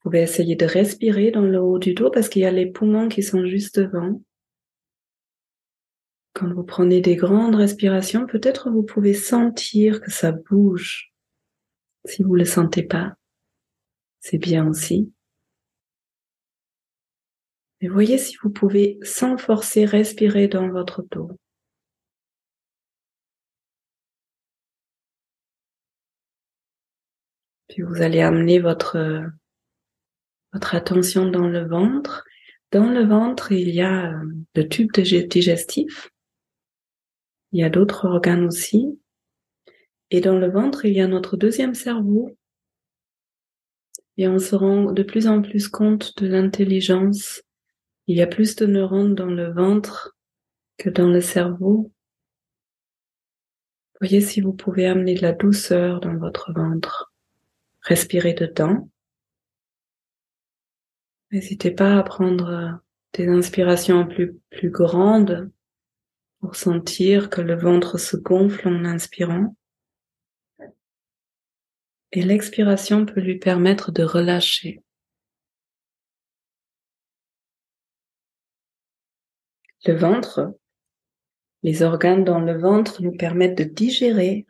Vous 0.02 0.10
pouvez 0.10 0.22
essayer 0.22 0.56
de 0.56 0.64
respirer 0.66 1.30
dans 1.30 1.42
le 1.42 1.60
haut 1.60 1.78
du 1.78 1.94
dos 1.94 2.10
parce 2.10 2.28
qu'il 2.28 2.42
y 2.42 2.46
a 2.46 2.50
les 2.50 2.70
poumons 2.70 3.08
qui 3.08 3.22
sont 3.22 3.46
juste 3.46 3.78
devant. 3.78 4.20
Quand 6.34 6.52
vous 6.52 6.64
prenez 6.64 7.00
des 7.00 7.14
grandes 7.14 7.54
respirations, 7.54 8.26
peut-être 8.26 8.68
vous 8.68 8.82
pouvez 8.82 9.14
sentir 9.14 10.00
que 10.00 10.10
ça 10.10 10.32
bouge. 10.32 11.12
Si 12.04 12.24
vous 12.24 12.34
le 12.34 12.44
sentez 12.44 12.82
pas, 12.82 13.14
c'est 14.18 14.38
bien 14.38 14.66
aussi. 14.66 15.12
Et 17.80 17.88
voyez 17.88 18.18
si 18.18 18.36
vous 18.42 18.50
pouvez 18.50 18.98
sans 19.02 19.38
forcer 19.38 19.84
respirer 19.84 20.48
dans 20.48 20.68
votre 20.70 21.04
dos. 21.12 21.30
Puis 27.68 27.82
vous 27.82 28.02
allez 28.02 28.20
amener 28.20 28.58
votre, 28.58 29.22
votre 30.52 30.74
attention 30.74 31.30
dans 31.30 31.46
le 31.46 31.68
ventre. 31.68 32.24
Dans 32.72 32.88
le 32.88 33.04
ventre, 33.04 33.52
il 33.52 33.68
y 33.68 33.82
a 33.82 34.10
euh, 34.10 34.24
le 34.56 34.68
tube 34.68 34.90
digestif. 34.92 36.10
Il 37.54 37.60
y 37.60 37.62
a 37.62 37.70
d'autres 37.70 38.04
organes 38.04 38.44
aussi. 38.44 39.00
Et 40.10 40.20
dans 40.20 40.36
le 40.36 40.50
ventre, 40.50 40.86
il 40.86 40.92
y 40.92 41.00
a 41.00 41.06
notre 41.06 41.36
deuxième 41.36 41.74
cerveau. 41.74 42.36
Et 44.16 44.26
on 44.26 44.40
se 44.40 44.56
rend 44.56 44.90
de 44.90 45.02
plus 45.04 45.28
en 45.28 45.40
plus 45.40 45.68
compte 45.68 46.18
de 46.20 46.26
l'intelligence 46.26 47.42
il 48.08 48.16
y 48.16 48.22
a 48.22 48.26
plus 48.26 48.56
de 48.56 48.66
neurones 48.66 49.14
dans 49.14 49.30
le 49.30 49.52
ventre 49.52 50.16
que 50.78 50.90
dans 50.90 51.08
le 51.08 51.20
cerveau. 51.20 51.92
Voyez 54.00 54.20
si 54.20 54.40
vous 54.40 54.52
pouvez 54.52 54.86
amener 54.86 55.14
de 55.14 55.22
la 55.22 55.32
douceur 55.32 56.00
dans 56.00 56.16
votre 56.16 56.52
ventre. 56.52 57.14
Respirez 57.82 58.34
dedans. 58.34 58.90
N'hésitez 61.30 61.70
pas 61.70 61.98
à 61.98 62.02
prendre 62.02 62.80
des 63.12 63.28
inspirations 63.28 64.08
plus, 64.08 64.36
plus 64.50 64.70
grandes 64.70 65.52
pour 66.44 66.56
sentir 66.56 67.30
que 67.30 67.40
le 67.40 67.54
ventre 67.54 67.96
se 67.96 68.18
gonfle 68.18 68.68
en 68.68 68.84
inspirant. 68.84 69.56
Et 72.12 72.20
l'expiration 72.20 73.06
peut 73.06 73.22
lui 73.22 73.38
permettre 73.38 73.92
de 73.92 74.02
relâcher. 74.02 74.82
Le 79.86 79.94
ventre, 79.94 80.54
les 81.62 81.80
organes 81.80 82.24
dans 82.24 82.40
le 82.40 82.58
ventre 82.58 83.00
nous 83.00 83.16
permettent 83.16 83.56
de 83.56 83.64
digérer, 83.64 84.44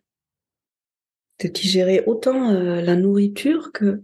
de 1.44 1.46
digérer 1.46 2.02
autant 2.06 2.50
euh, 2.50 2.80
la 2.80 2.96
nourriture 2.96 3.70
que 3.70 4.02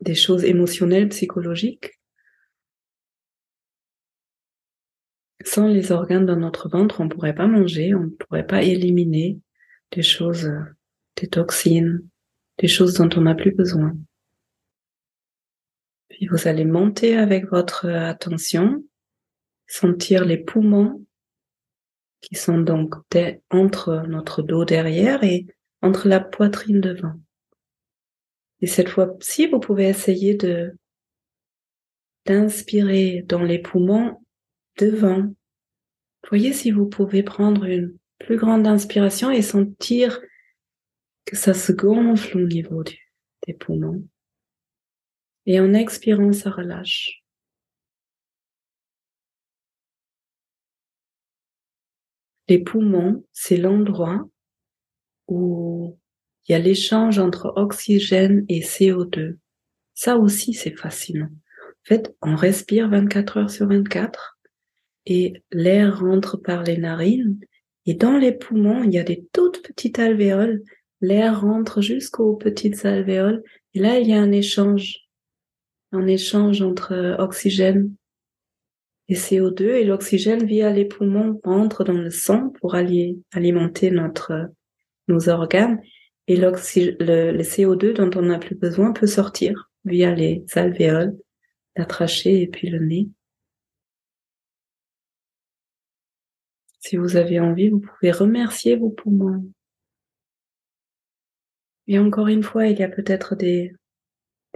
des 0.00 0.14
choses 0.14 0.44
émotionnelles, 0.44 1.10
psychologiques. 1.10 1.97
Sans 5.48 5.66
les 5.66 5.92
organes 5.92 6.26
dans 6.26 6.36
notre 6.36 6.68
ventre, 6.68 7.00
on 7.00 7.04
ne 7.04 7.08
pourrait 7.08 7.34
pas 7.34 7.46
manger, 7.46 7.94
on 7.94 8.04
ne 8.04 8.10
pourrait 8.10 8.46
pas 8.46 8.62
éliminer 8.62 9.38
des 9.92 10.02
choses, 10.02 10.44
euh, 10.44 10.60
des 11.16 11.26
toxines, 11.26 12.06
des 12.58 12.68
choses 12.68 12.92
dont 12.92 13.08
on 13.16 13.22
n'a 13.22 13.34
plus 13.34 13.52
besoin. 13.52 13.96
Puis 16.10 16.26
vous 16.26 16.48
allez 16.48 16.66
monter 16.66 17.16
avec 17.16 17.46
votre 17.46 17.86
attention 17.86 18.84
sentir 19.66 20.26
les 20.26 20.36
poumons 20.36 21.02
qui 22.20 22.34
sont 22.34 22.58
donc 22.58 22.94
entre 23.48 24.04
notre 24.06 24.42
dos 24.42 24.66
derrière 24.66 25.24
et 25.24 25.46
entre 25.80 26.08
la 26.08 26.20
poitrine 26.20 26.82
devant. 26.82 27.14
Et 28.60 28.66
cette 28.66 28.90
fois-ci, 28.90 29.46
vous 29.46 29.60
pouvez 29.60 29.88
essayer 29.88 30.34
de 30.34 30.76
d'inspirer 32.26 33.24
dans 33.26 33.42
les 33.42 33.58
poumons 33.58 34.20
devant. 34.76 35.32
Voyez 36.28 36.52
si 36.52 36.70
vous 36.70 36.86
pouvez 36.86 37.22
prendre 37.22 37.64
une 37.64 37.96
plus 38.18 38.36
grande 38.36 38.66
inspiration 38.66 39.30
et 39.30 39.42
sentir 39.42 40.20
que 41.24 41.36
ça 41.36 41.54
se 41.54 41.72
gonfle 41.72 42.38
au 42.38 42.46
niveau 42.46 42.82
des 42.82 43.54
poumons. 43.54 44.06
Et 45.46 45.60
en 45.60 45.72
expirant, 45.72 46.32
ça 46.32 46.50
relâche. 46.50 47.22
Les 52.48 52.58
poumons, 52.58 53.26
c'est 53.32 53.58
l'endroit 53.58 54.26
où 55.26 55.98
il 56.46 56.52
y 56.52 56.54
a 56.54 56.58
l'échange 56.58 57.18
entre 57.18 57.52
oxygène 57.56 58.44
et 58.48 58.60
CO2. 58.60 59.36
Ça 59.94 60.16
aussi, 60.16 60.54
c'est 60.54 60.76
fascinant. 60.76 61.28
En 61.28 61.84
fait, 61.84 62.14
on 62.22 62.36
respire 62.36 62.88
24 62.88 63.36
heures 63.36 63.50
sur 63.50 63.68
24 63.68 64.37
et 65.08 65.42
l'air 65.50 66.00
rentre 66.00 66.36
par 66.36 66.62
les 66.62 66.76
narines. 66.76 67.40
Et 67.86 67.94
dans 67.94 68.18
les 68.18 68.32
poumons, 68.32 68.84
il 68.84 68.92
y 68.92 68.98
a 68.98 69.02
des 69.02 69.26
toutes 69.32 69.62
petites 69.62 69.98
alvéoles. 69.98 70.62
L'air 71.00 71.40
rentre 71.40 71.80
jusqu'aux 71.80 72.36
petites 72.36 72.84
alvéoles. 72.84 73.42
Et 73.72 73.78
là, 73.78 73.98
il 73.98 74.06
y 74.06 74.12
a 74.12 74.20
un 74.20 74.32
échange, 74.32 75.08
un 75.92 76.06
échange 76.06 76.60
entre 76.60 77.16
oxygène 77.18 77.94
et 79.08 79.14
CO2 79.14 79.62
et 79.62 79.84
l'oxygène 79.84 80.44
via 80.44 80.70
les 80.70 80.84
poumons 80.84 81.40
rentre 81.42 81.82
dans 81.84 81.94
le 81.94 82.10
sang 82.10 82.50
pour 82.60 82.74
alimenter 82.74 83.90
notre, 83.90 84.50
nos 85.08 85.30
organes. 85.30 85.80
Et 86.26 86.36
le, 86.36 86.50
le 86.50 87.42
CO2 87.42 87.94
dont 87.94 88.10
on 88.20 88.26
n'a 88.26 88.38
plus 88.38 88.56
besoin 88.56 88.92
peut 88.92 89.06
sortir 89.06 89.70
via 89.86 90.14
les 90.14 90.44
alvéoles, 90.54 91.16
la 91.74 91.86
trachée 91.86 92.42
et 92.42 92.48
puis 92.48 92.68
le 92.68 92.80
nez. 92.80 93.08
Si 96.80 96.96
vous 96.96 97.16
avez 97.16 97.40
envie, 97.40 97.70
vous 97.70 97.80
pouvez 97.80 98.12
remercier 98.12 98.76
vos 98.76 98.90
poumons. 98.90 99.50
Et 101.86 101.98
encore 101.98 102.28
une 102.28 102.42
fois, 102.42 102.66
il 102.66 102.78
y 102.78 102.82
a 102.82 102.88
peut-être 102.88 103.34
des, 103.34 103.74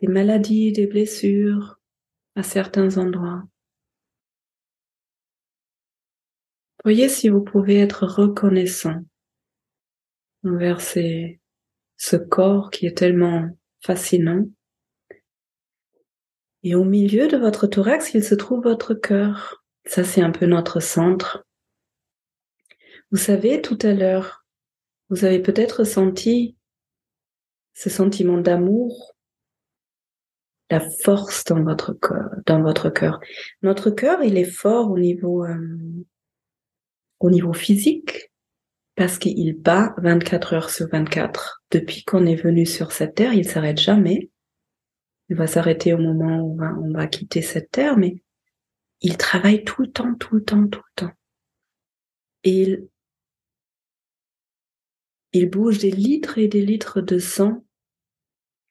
maladies, 0.03 0.73
des 0.73 0.87
blessures 0.87 1.81
à 2.37 2.43
certains 2.43 2.99
endroits. 2.99 3.43
Voyez 6.85 7.09
si 7.09 7.29
vous 7.29 7.43
pouvez 7.43 7.79
être 7.79 8.07
reconnaissant 8.07 9.05
envers 10.45 10.81
ce 10.81 12.17
corps 12.17 12.71
qui 12.71 12.87
est 12.87 12.99
tellement 12.99 13.49
fascinant. 13.81 14.45
Et 16.65 16.75
au 16.75 16.85
milieu 16.85 17.29
de 17.29 17.37
votre 17.37 17.67
thorax, 17.67 18.15
il 18.15 18.23
se 18.23 18.35
trouve 18.35 18.63
votre 18.63 18.95
cœur. 18.95 19.65
Ça, 19.85 20.05
c'est 20.05 20.23
un 20.23 20.31
peu 20.31 20.47
notre 20.47 20.81
centre. 20.81 21.45
Vous 23.13 23.19
savez, 23.19 23.61
tout 23.61 23.79
à 23.83 23.93
l'heure, 23.93 24.47
vous 25.11 25.27
avez 25.27 25.39
peut-être 25.39 25.85
senti 25.85 26.57
ce 27.75 27.91
sentiment 27.91 28.39
d'amour, 28.39 29.15
la 30.71 30.81
force 31.05 31.45
dans 31.45 31.63
votre 31.63 31.93
cœur, 31.93 32.31
dans 32.47 32.63
votre 32.63 32.89
cœur. 32.89 33.21
Notre 33.61 33.91
cœur, 33.91 34.23
il 34.23 34.39
est 34.39 34.51
fort 34.51 34.91
au 34.91 34.99
niveau, 34.99 35.45
euh, 35.45 36.07
au 37.21 37.29
niveau 37.29 37.53
physique, 37.53 38.33
parce 38.95 39.19
qu'il 39.19 39.59
bat 39.59 39.95
24 39.99 40.55
heures 40.55 40.71
sur 40.71 40.89
24. 40.89 41.63
Depuis 41.71 42.05
qu'on 42.05 42.25
est 42.25 42.43
venu 42.43 42.65
sur 42.65 42.93
cette 42.93 43.17
terre, 43.17 43.35
il 43.35 43.47
s'arrête 43.47 43.79
jamais. 43.79 44.31
Il 45.29 45.37
va 45.37 45.47
s'arrêter 45.47 45.93
au 45.93 45.99
moment 45.99 46.41
où 46.41 46.53
on 46.53 46.57
va, 46.57 46.73
on 46.79 46.93
va 46.93 47.07
quitter 47.09 47.43
cette 47.43 47.71
terre, 47.71 47.99
mais 47.99 48.23
il 49.03 49.19
travaille 49.19 49.65
tout 49.65 49.83
le 49.83 49.91
temps, 49.91 50.15
tout 50.15 50.37
le 50.37 50.45
temps, 50.45 50.67
tout 50.67 50.81
le 50.97 51.07
temps. 51.07 51.13
Et 52.45 52.81
il 55.33 55.49
bouge 55.49 55.79
des 55.79 55.91
litres 55.91 56.39
et 56.39 56.49
des 56.49 56.63
litres 56.63 57.01
de 57.01 57.19
sang 57.19 57.65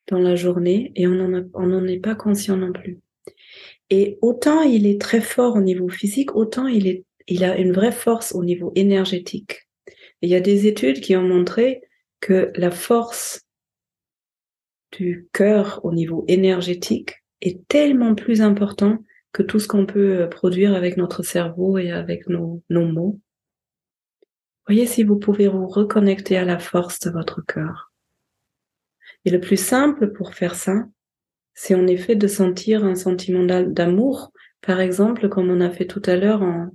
dans 0.07 0.19
la 0.19 0.35
journée 0.35 0.91
et 0.95 1.07
on 1.07 1.13
n'en 1.13 1.87
est 1.87 1.99
pas 1.99 2.15
conscient 2.15 2.57
non 2.57 2.71
plus. 2.71 2.99
Et 3.89 4.17
autant 4.21 4.61
il 4.61 4.85
est 4.85 4.99
très 4.99 5.21
fort 5.21 5.55
au 5.55 5.61
niveau 5.61 5.89
physique, 5.89 6.35
autant 6.35 6.67
il, 6.67 7.03
a 7.43 7.57
une 7.57 7.71
vraie 7.71 7.91
force 7.91 8.33
au 8.33 8.43
niveau 8.43 8.71
énergétique. 8.75 9.67
il 10.21 10.29
y 10.29 10.35
a 10.35 10.41
des 10.41 10.67
études 10.67 11.01
qui 11.01 11.15
ont 11.15 11.27
montré 11.27 11.81
que 12.19 12.51
la 12.55 12.71
force 12.71 13.41
du 14.91 15.27
cœur 15.33 15.81
au 15.83 15.93
niveau 15.93 16.25
énergétique 16.27 17.23
est 17.41 17.67
tellement 17.67 18.13
plus 18.13 18.41
important 18.41 18.99
que 19.31 19.43
tout 19.43 19.59
ce 19.59 19.67
qu'on 19.67 19.85
peut 19.85 20.27
produire 20.29 20.75
avec 20.75 20.97
notre 20.97 21.23
cerveau 21.23 21.77
et 21.77 21.91
avec 21.91 22.27
nos 22.27 22.61
mots. 22.69 23.19
Voyez 24.71 24.85
si 24.85 25.03
vous 25.03 25.19
pouvez 25.19 25.49
vous 25.49 25.67
reconnecter 25.67 26.37
à 26.37 26.45
la 26.45 26.57
force 26.57 27.01
de 27.01 27.09
votre 27.11 27.45
cœur. 27.45 27.91
Et 29.25 29.29
le 29.29 29.41
plus 29.41 29.61
simple 29.61 30.13
pour 30.13 30.33
faire 30.33 30.55
ça, 30.55 30.85
c'est 31.53 31.75
en 31.75 31.87
effet 31.87 32.15
de 32.15 32.25
sentir 32.25 32.85
un 32.85 32.95
sentiment 32.95 33.43
d'amour, 33.43 34.31
par 34.61 34.79
exemple, 34.79 35.27
comme 35.27 35.49
on 35.49 35.59
a 35.59 35.71
fait 35.71 35.87
tout 35.87 36.01
à 36.05 36.15
l'heure 36.15 36.41
en, 36.41 36.69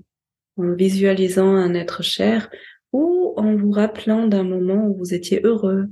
en 0.59 0.75
visualisant 0.75 1.55
un 1.55 1.73
être 1.73 2.03
cher 2.03 2.51
ou 2.93 3.33
en 3.39 3.57
vous 3.57 3.71
rappelant 3.71 4.27
d'un 4.27 4.45
moment 4.45 4.89
où 4.89 4.95
vous 4.99 5.15
étiez 5.15 5.41
heureux, 5.43 5.87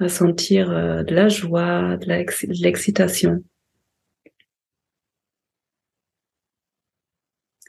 à 0.00 0.08
sentir 0.08 0.72
euh, 0.72 1.04
de 1.04 1.14
la 1.14 1.28
joie, 1.28 1.96
de 1.98 2.06
l'excitation. 2.60 3.44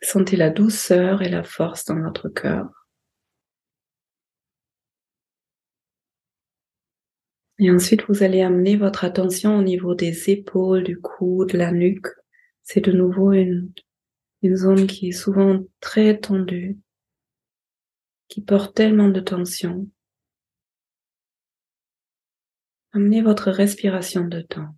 Sentez 0.03 0.35
la 0.35 0.49
douceur 0.49 1.21
et 1.21 1.29
la 1.29 1.43
force 1.43 1.85
dans 1.85 1.99
votre 1.99 2.27
cœur. 2.27 2.69
Et 7.57 7.71
ensuite, 7.71 8.03
vous 8.09 8.21
allez 8.21 8.41
amener 8.41 8.75
votre 8.75 9.05
attention 9.05 9.57
au 9.57 9.61
niveau 9.61 9.95
des 9.95 10.29
épaules, 10.29 10.83
du 10.83 10.99
cou, 10.99 11.45
de 11.45 11.57
la 11.57 11.71
nuque. 11.71 12.07
C'est 12.63 12.81
de 12.81 12.91
nouveau 12.91 13.31
une, 13.31 13.71
zone 14.53 14.87
qui 14.87 15.07
est 15.07 15.11
souvent 15.13 15.63
très 15.79 16.19
tendue, 16.19 16.77
qui 18.27 18.41
porte 18.41 18.75
tellement 18.75 19.07
de 19.07 19.21
tension. 19.21 19.87
Amenez 22.91 23.21
votre 23.21 23.51
respiration 23.51 24.25
dedans. 24.25 24.75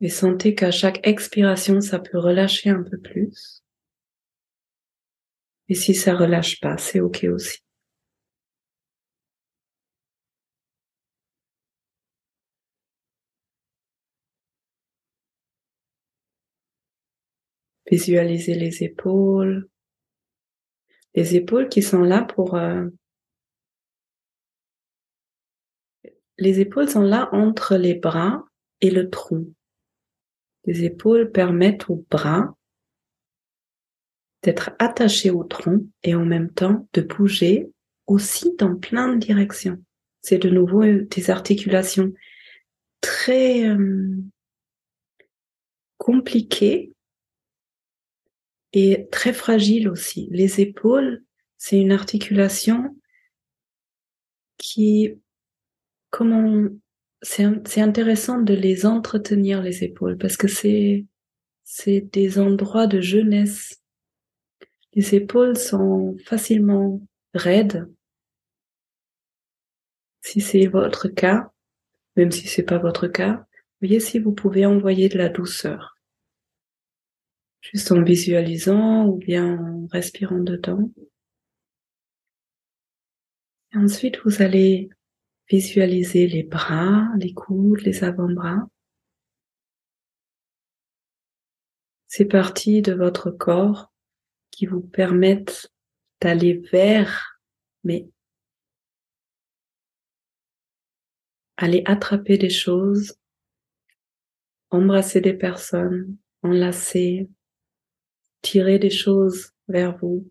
Et 0.00 0.08
sentez 0.10 0.54
qu'à 0.54 0.70
chaque 0.70 1.06
expiration, 1.06 1.80
ça 1.80 1.98
peut 1.98 2.18
relâcher 2.18 2.70
un 2.70 2.82
peu 2.82 2.98
plus. 2.98 3.62
Et 5.68 5.74
si 5.74 5.94
ça 5.94 6.14
relâche 6.14 6.60
pas, 6.60 6.76
c'est 6.78 7.00
ok 7.00 7.26
aussi. 7.32 7.58
Visualisez 17.90 18.54
les 18.54 18.82
épaules. 18.82 19.68
Les 21.14 21.36
épaules 21.36 21.68
qui 21.68 21.82
sont 21.82 22.02
là 22.02 22.22
pour... 22.22 22.56
Euh, 22.56 22.88
les 26.38 26.60
épaules 26.60 26.88
sont 26.88 27.02
là 27.02 27.28
entre 27.32 27.76
les 27.76 27.94
bras 27.94 28.44
et 28.80 28.90
le 28.90 29.08
tronc. 29.08 29.46
Les 30.66 30.84
épaules 30.84 31.30
permettent 31.30 31.88
aux 31.88 32.04
bras 32.10 32.56
d'être 34.42 34.70
attachés 34.78 35.30
au 35.30 35.44
tronc 35.44 35.86
et 36.02 36.14
en 36.14 36.24
même 36.24 36.50
temps 36.50 36.88
de 36.92 37.02
bouger 37.02 37.68
aussi 38.06 38.54
dans 38.56 38.76
plein 38.76 39.14
de 39.14 39.18
directions. 39.18 39.82
C'est 40.22 40.38
de 40.38 40.50
nouveau 40.50 40.84
des 40.84 41.30
articulations 41.30 42.12
très 43.00 43.68
euh, 43.68 44.16
compliquées 45.98 46.92
et 48.72 49.08
très 49.10 49.32
fragiles 49.32 49.88
aussi. 49.88 50.28
Les 50.30 50.60
épaules, 50.60 51.24
c'est 51.56 51.78
une 51.78 51.92
articulation 51.92 52.96
qui, 54.58 55.14
comment 56.10 56.68
c'est 57.22 57.80
intéressant 57.80 58.40
de 58.40 58.54
les 58.54 58.86
entretenir 58.86 59.62
les 59.62 59.84
épaules 59.84 60.18
parce 60.18 60.36
que 60.36 60.48
c'est 60.48 61.06
c'est 61.64 62.00
des 62.00 62.38
endroits 62.38 62.86
de 62.86 63.00
jeunesse. 63.00 63.82
Les 64.94 65.14
épaules 65.16 65.58
sont 65.58 66.16
facilement 66.24 67.02
raides. 67.34 67.88
Si 70.22 70.40
c'est 70.40 70.66
votre 70.66 71.08
cas, 71.08 71.50
même 72.14 72.30
si 72.30 72.46
c'est 72.46 72.62
pas 72.62 72.78
votre 72.78 73.08
cas, 73.08 73.46
voyez 73.80 73.98
si 74.00 74.18
vous 74.20 74.32
pouvez 74.32 74.64
envoyer 74.64 75.08
de 75.08 75.18
la 75.18 75.28
douceur. 75.28 75.98
Juste 77.60 77.90
en 77.90 78.02
visualisant 78.02 79.06
ou 79.06 79.16
bien 79.16 79.58
en 79.58 79.86
respirant 79.86 80.38
dedans. 80.38 80.90
Et 83.74 83.78
ensuite, 83.78 84.20
vous 84.24 84.40
allez 84.40 84.88
Visualisez 85.48 86.26
les 86.26 86.42
bras, 86.42 87.08
les 87.18 87.32
coudes, 87.32 87.80
les 87.82 88.02
avant-bras. 88.02 88.68
Ces 92.08 92.24
parties 92.24 92.82
de 92.82 92.92
votre 92.92 93.30
corps 93.30 93.92
qui 94.50 94.66
vous 94.66 94.80
permettent 94.80 95.72
d'aller 96.20 96.54
vers, 96.72 97.40
mais 97.84 98.08
aller 101.56 101.82
attraper 101.86 102.38
des 102.38 102.50
choses, 102.50 103.18
embrasser 104.70 105.20
des 105.20 105.34
personnes, 105.34 106.16
enlacer, 106.42 107.28
tirer 108.42 108.78
des 108.78 108.90
choses 108.90 109.52
vers 109.68 109.96
vous. 109.98 110.30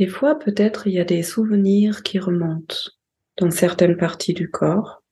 Des 0.00 0.06
fois, 0.06 0.38
peut-être, 0.38 0.86
il 0.86 0.94
y 0.94 0.98
a 0.98 1.04
des 1.04 1.22
souvenirs 1.22 2.02
qui 2.02 2.18
remontent 2.18 2.74
dans 3.36 3.50
certaines 3.50 3.98
parties 3.98 4.32
du 4.32 4.50
corps. 4.50 5.04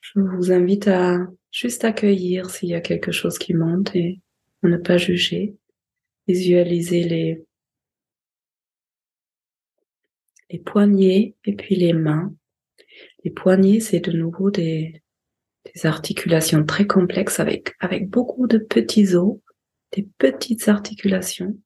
Je 0.00 0.18
vous 0.18 0.50
invite 0.50 0.88
à 0.88 1.18
juste 1.52 1.84
accueillir 1.84 2.50
s'il 2.50 2.70
y 2.70 2.74
a 2.74 2.80
quelque 2.80 3.12
chose 3.12 3.38
qui 3.38 3.54
monte 3.54 3.94
et 3.94 4.20
ne 4.64 4.76
pas 4.76 4.96
juger. 4.96 5.54
Visualiser 6.26 7.04
les, 7.04 7.44
les 10.50 10.58
poignets 10.58 11.36
et 11.44 11.54
puis 11.54 11.76
les 11.76 11.92
mains. 11.92 12.34
Les 13.22 13.30
poignets, 13.30 13.78
c'est 13.78 14.00
de 14.00 14.10
nouveau 14.10 14.50
des, 14.50 15.00
des 15.64 15.86
articulations 15.86 16.64
très 16.64 16.88
complexes 16.88 17.38
avec, 17.38 17.76
avec 17.78 18.08
beaucoup 18.08 18.48
de 18.48 18.58
petits 18.58 19.14
os, 19.14 19.38
des 19.92 20.08
petites 20.18 20.66
articulations. 20.66 21.56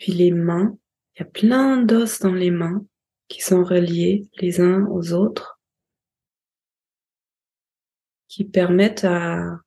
Puis 0.00 0.12
les 0.12 0.32
mains, 0.32 0.76
il 1.14 1.20
y 1.20 1.22
a 1.22 1.26
plein 1.26 1.82
d'os 1.82 2.20
dans 2.20 2.32
les 2.32 2.50
mains 2.50 2.84
qui 3.28 3.42
sont 3.42 3.62
reliés 3.62 4.28
les 4.38 4.60
uns 4.60 4.86
aux 4.86 5.12
autres, 5.12 5.60
qui 8.26 8.44
permettent 8.44 9.04
à, 9.04 9.60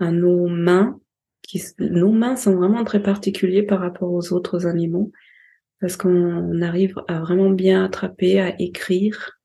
à 0.00 0.10
nos 0.10 0.48
mains, 0.48 1.00
qui, 1.42 1.62
nos 1.78 2.10
mains 2.10 2.34
sont 2.34 2.56
vraiment 2.56 2.82
très 2.82 3.00
particuliers 3.00 3.62
par 3.62 3.78
rapport 3.80 4.12
aux 4.12 4.32
autres 4.32 4.66
animaux, 4.66 5.12
parce 5.80 5.96
qu'on 5.96 6.60
arrive 6.60 7.00
à 7.06 7.20
vraiment 7.20 7.50
bien 7.50 7.84
attraper, 7.84 8.40
à 8.40 8.60
écrire, 8.60 9.38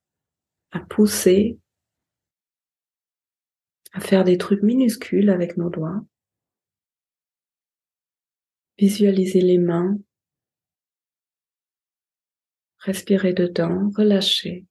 à 0.72 0.80
pousser, 0.80 1.60
à 3.94 4.00
faire 4.00 4.24
des 4.24 4.40
trucs 4.40 4.64
minuscules 4.64 5.30
avec 5.30 5.56
nos 5.56 5.70
doigts. 5.70 6.04
Visualiser 8.78 9.42
les 9.42 9.60
mains, 9.60 9.98
respirer 12.80 13.34
dedans, 13.34 13.92
relâcher. 13.96 14.66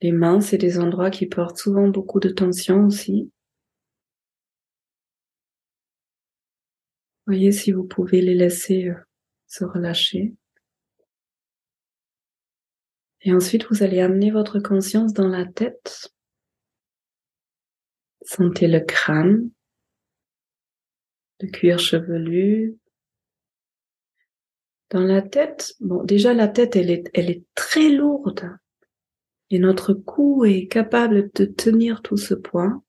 Les 0.00 0.12
mains, 0.12 0.40
c'est 0.40 0.58
des 0.58 0.78
endroits 0.78 1.10
qui 1.10 1.26
portent 1.26 1.56
souvent 1.56 1.88
beaucoup 1.88 2.20
de 2.20 2.28
tension 2.28 2.84
aussi. 2.86 3.30
Voyez 7.26 7.52
si 7.52 7.72
vous 7.72 7.84
pouvez 7.84 8.20
les 8.20 8.34
laisser 8.34 8.88
euh, 8.88 8.96
se 9.46 9.64
relâcher. 9.64 10.34
Et 13.22 13.32
ensuite, 13.32 13.66
vous 13.70 13.82
allez 13.82 14.00
amener 14.00 14.30
votre 14.30 14.58
conscience 14.58 15.14
dans 15.14 15.28
la 15.28 15.46
tête. 15.46 16.12
Sentez 18.24 18.68
le 18.68 18.80
crâne, 18.80 19.50
le 21.40 21.48
cuir 21.48 21.78
chevelu. 21.78 22.76
Dans 24.90 25.00
la 25.00 25.22
tête, 25.22 25.74
bon, 25.80 26.02
déjà 26.04 26.32
la 26.32 26.48
tête, 26.48 26.76
elle 26.76 26.90
est, 26.90 27.10
elle 27.14 27.30
est 27.30 27.44
très 27.54 27.90
lourde. 27.90 28.56
Et 29.50 29.58
notre 29.58 29.92
cou 29.92 30.44
est 30.44 30.66
capable 30.66 31.30
de 31.34 31.44
tenir 31.44 32.00
tout 32.00 32.16
ce 32.16 32.34
poids. 32.34 32.82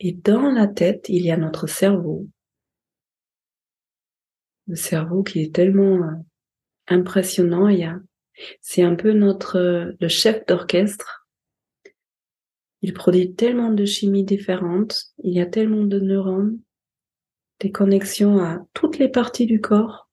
Et 0.00 0.12
dans 0.12 0.50
la 0.50 0.68
tête, 0.68 1.08
il 1.08 1.24
y 1.24 1.30
a 1.30 1.36
notre 1.36 1.66
cerveau. 1.66 2.28
Le 4.66 4.76
cerveau 4.76 5.22
qui 5.22 5.40
est 5.40 5.54
tellement 5.54 6.02
euh, 6.02 6.12
impressionnant. 6.86 7.68
Il 7.68 7.78
y 7.78 7.84
a, 7.84 7.98
c'est 8.60 8.82
un 8.82 8.94
peu 8.94 9.12
notre, 9.12 9.56
euh, 9.56 9.92
le 10.00 10.08
chef 10.08 10.44
d'orchestre. 10.46 11.26
Il 12.82 12.92
produit 12.92 13.34
tellement 13.34 13.72
de 13.72 13.84
chimie 13.84 14.24
différentes. 14.24 15.12
Il 15.24 15.32
y 15.32 15.40
a 15.40 15.46
tellement 15.46 15.84
de 15.84 15.98
neurones, 15.98 16.60
des 17.60 17.72
connexions 17.72 18.38
à 18.38 18.64
toutes 18.74 18.98
les 18.98 19.08
parties 19.08 19.46
du 19.46 19.60
corps 19.60 20.08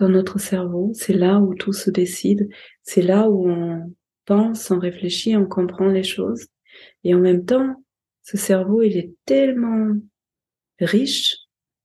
dans 0.00 0.08
notre 0.08 0.38
cerveau. 0.38 0.92
C'est 0.94 1.12
là 1.12 1.38
où 1.38 1.54
tout 1.54 1.72
se 1.72 1.90
décide. 1.90 2.48
C'est 2.82 3.02
là 3.02 3.28
où 3.28 3.50
on 3.50 3.94
pense, 4.24 4.70
on 4.70 4.78
réfléchit, 4.78 5.36
on 5.36 5.46
comprend 5.46 5.88
les 5.88 6.04
choses. 6.04 6.46
Et 7.04 7.14
en 7.14 7.18
même 7.18 7.44
temps, 7.44 7.82
ce 8.22 8.36
cerveau, 8.36 8.82
il 8.82 8.96
est 8.96 9.12
tellement 9.24 9.94
riche 10.80 11.36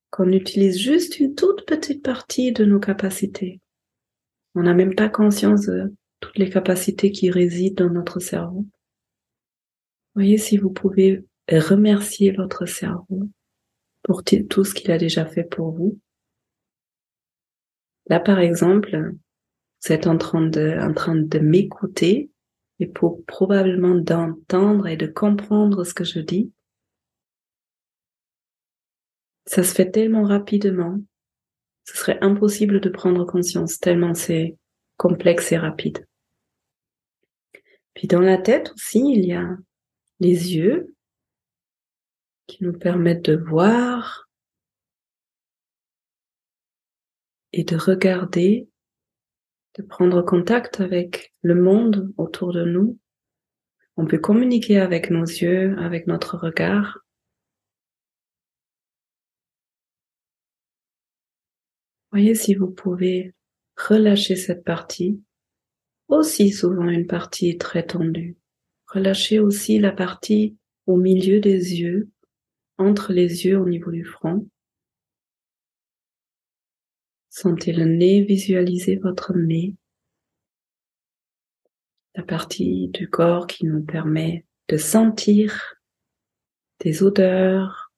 qu'on 0.09 0.31
utilise 0.31 0.77
juste 0.77 1.19
une 1.19 1.35
toute 1.35 1.65
petite 1.65 2.03
partie 2.03 2.51
de 2.51 2.65
nos 2.65 2.79
capacités. 2.79 3.59
On 4.55 4.63
n'a 4.63 4.73
même 4.73 4.95
pas 4.95 5.09
conscience 5.09 5.65
de 5.65 5.93
toutes 6.19 6.37
les 6.37 6.49
capacités 6.49 7.11
qui 7.11 7.31
résident 7.31 7.85
dans 7.85 7.89
notre 7.89 8.19
cerveau. 8.19 8.65
Voyez 10.15 10.37
si 10.37 10.57
vous 10.57 10.69
pouvez 10.69 11.23
remercier 11.49 12.31
votre 12.31 12.65
cerveau 12.65 13.29
pour 14.03 14.23
tout 14.23 14.63
ce 14.63 14.73
qu'il 14.73 14.91
a 14.91 14.97
déjà 14.97 15.25
fait 15.25 15.43
pour 15.43 15.71
vous. 15.71 15.99
Là, 18.07 18.19
par 18.19 18.39
exemple, 18.39 19.13
vous 19.83 19.91
êtes 19.91 20.07
en 20.07 20.17
train 20.17 20.45
de, 20.45 20.77
en 20.79 20.93
train 20.93 21.15
de 21.15 21.39
m'écouter 21.39 22.29
et 22.79 22.87
pour 22.87 23.23
probablement 23.25 23.95
d'entendre 23.95 24.87
et 24.87 24.97
de 24.97 25.07
comprendre 25.07 25.83
ce 25.83 25.93
que 25.93 26.03
je 26.03 26.19
dis. 26.19 26.51
Ça 29.45 29.63
se 29.63 29.73
fait 29.73 29.91
tellement 29.91 30.23
rapidement. 30.23 30.99
Ce 31.85 31.97
serait 31.97 32.17
impossible 32.21 32.79
de 32.79 32.89
prendre 32.89 33.25
conscience 33.25 33.79
tellement 33.79 34.13
c'est 34.13 34.57
complexe 34.97 35.51
et 35.51 35.57
rapide. 35.57 36.07
Puis 37.93 38.07
dans 38.07 38.21
la 38.21 38.37
tête 38.37 38.71
aussi, 38.75 38.99
il 38.99 39.25
y 39.25 39.33
a 39.33 39.57
les 40.19 40.55
yeux 40.55 40.95
qui 42.47 42.63
nous 42.63 42.73
permettent 42.73 43.29
de 43.29 43.35
voir 43.35 44.27
et 47.51 47.63
de 47.63 47.75
regarder, 47.75 48.67
de 49.77 49.83
prendre 49.83 50.21
contact 50.21 50.81
avec 50.81 51.33
le 51.41 51.55
monde 51.55 52.11
autour 52.17 52.51
de 52.51 52.63
nous. 52.63 52.97
On 53.95 54.05
peut 54.05 54.17
communiquer 54.17 54.79
avec 54.79 55.11
nos 55.11 55.23
yeux, 55.23 55.77
avec 55.77 56.07
notre 56.07 56.37
regard. 56.37 56.99
Voyez 62.13 62.35
si 62.35 62.53
vous 62.53 62.69
pouvez 62.69 63.33
relâcher 63.75 64.35
cette 64.35 64.63
partie, 64.63 65.19
aussi 66.09 66.51
souvent 66.51 66.87
une 66.87 67.07
partie 67.07 67.57
très 67.57 67.87
tendue. 67.87 68.37
Relâchez 68.85 69.39
aussi 69.39 69.79
la 69.79 69.91
partie 69.91 70.55
au 70.85 70.95
milieu 70.95 71.39
des 71.39 71.79
yeux, 71.79 72.11
entre 72.77 73.13
les 73.13 73.47
yeux 73.47 73.57
au 73.57 73.67
niveau 73.67 73.89
du 73.89 74.05
front. 74.05 74.47
Sentez 77.31 77.73
le 77.73 77.85
nez, 77.85 78.21
visualisez 78.21 78.97
votre 78.97 79.33
nez, 79.33 79.75
la 82.13 82.21
partie 82.21 82.89
du 82.89 83.09
corps 83.09 83.47
qui 83.47 83.65
nous 83.65 83.81
permet 83.81 84.45
de 84.67 84.77
sentir 84.77 85.77
des 86.81 87.01
odeurs, 87.01 87.91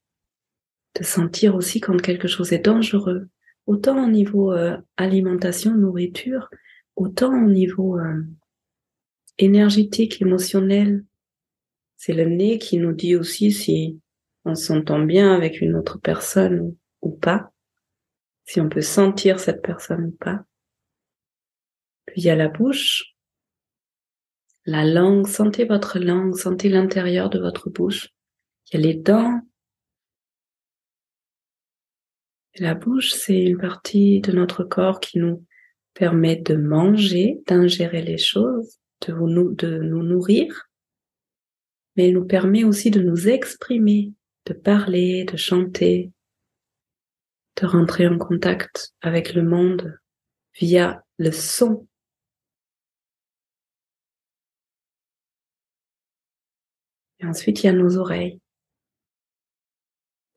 de 0.98 1.04
sentir 1.04 1.54
aussi 1.58 1.82
quand 1.82 2.02
quelque 2.02 2.30
chose 2.30 2.54
est 2.54 2.60
dangereux, 2.60 3.28
autant 3.66 4.04
au 4.04 4.08
niveau 4.08 4.54
euh, 4.54 4.78
alimentation, 4.98 5.76
nourriture, 5.76 6.50
autant 6.96 7.34
au 7.44 7.50
niveau 7.50 7.98
euh, 8.00 8.24
énergétique, 9.38 10.22
émotionnel. 10.22 11.04
C'est 11.98 12.14
le 12.14 12.26
nez 12.26 12.58
qui 12.58 12.78
nous 12.78 12.94
dit 12.94 13.16
aussi 13.16 13.52
si 13.52 14.00
on 14.44 14.56
s'entend 14.56 15.00
bien 15.00 15.34
avec 15.34 15.62
une 15.62 15.76
autre 15.76 15.98
personne 15.98 16.76
ou 17.02 17.12
pas, 17.12 17.52
si 18.44 18.62
on 18.62 18.70
peut 18.70 18.82
sentir 18.82 19.40
cette 19.40 19.62
personne 19.62 20.06
ou 20.06 20.12
pas. 20.12 20.44
Puis 22.06 22.22
il 22.22 22.26
y 22.26 22.30
a 22.30 22.36
la 22.36 22.50
bouche, 22.50 23.16
la 24.66 24.86
langue, 24.86 25.28
sentez 25.28 25.66
votre 25.66 26.00
langue, 26.00 26.36
sentez 26.36 26.70
l'intérieur 26.70 27.30
de 27.30 27.40
votre 27.40 27.70
bouche. 27.70 28.10
Il 28.68 28.80
y 28.80 28.84
a 28.84 28.88
les 28.88 28.96
dents, 28.96 29.42
la 32.58 32.74
bouche, 32.74 33.12
c'est 33.12 33.44
une 33.44 33.58
partie 33.58 34.22
de 34.22 34.32
notre 34.32 34.64
corps 34.64 35.00
qui 35.00 35.20
nous 35.20 35.46
permet 35.94 36.36
de 36.36 36.56
manger, 36.56 37.42
d'ingérer 37.48 38.02
les 38.02 38.18
choses, 38.18 38.80
de, 39.08 39.14
nous, 39.14 40.04
nourrir, 40.04 40.70
mais 41.96 42.08
elle 42.08 42.14
nous 42.14 42.26
permet 42.26 42.64
aussi 42.64 42.92
de 42.92 43.02
nous 43.02 43.28
exprimer, 43.28 44.14
de 44.46 44.54
parler, 44.54 45.26
de 45.26 45.38
chanter, 45.38 46.12
de 47.62 47.66
rentrer 47.66 48.08
en 48.08 48.18
contact 48.18 48.94
avec 49.02 49.34
le 49.34 49.44
monde 49.44 49.98
via 50.60 51.04
le 51.18 51.32
son. 51.32 51.88
Et 57.20 57.26
ensuite, 57.26 57.64
il 57.64 57.68
y 57.68 57.70
a 57.70 57.74
nos 57.74 57.98
oreilles. 57.98 58.40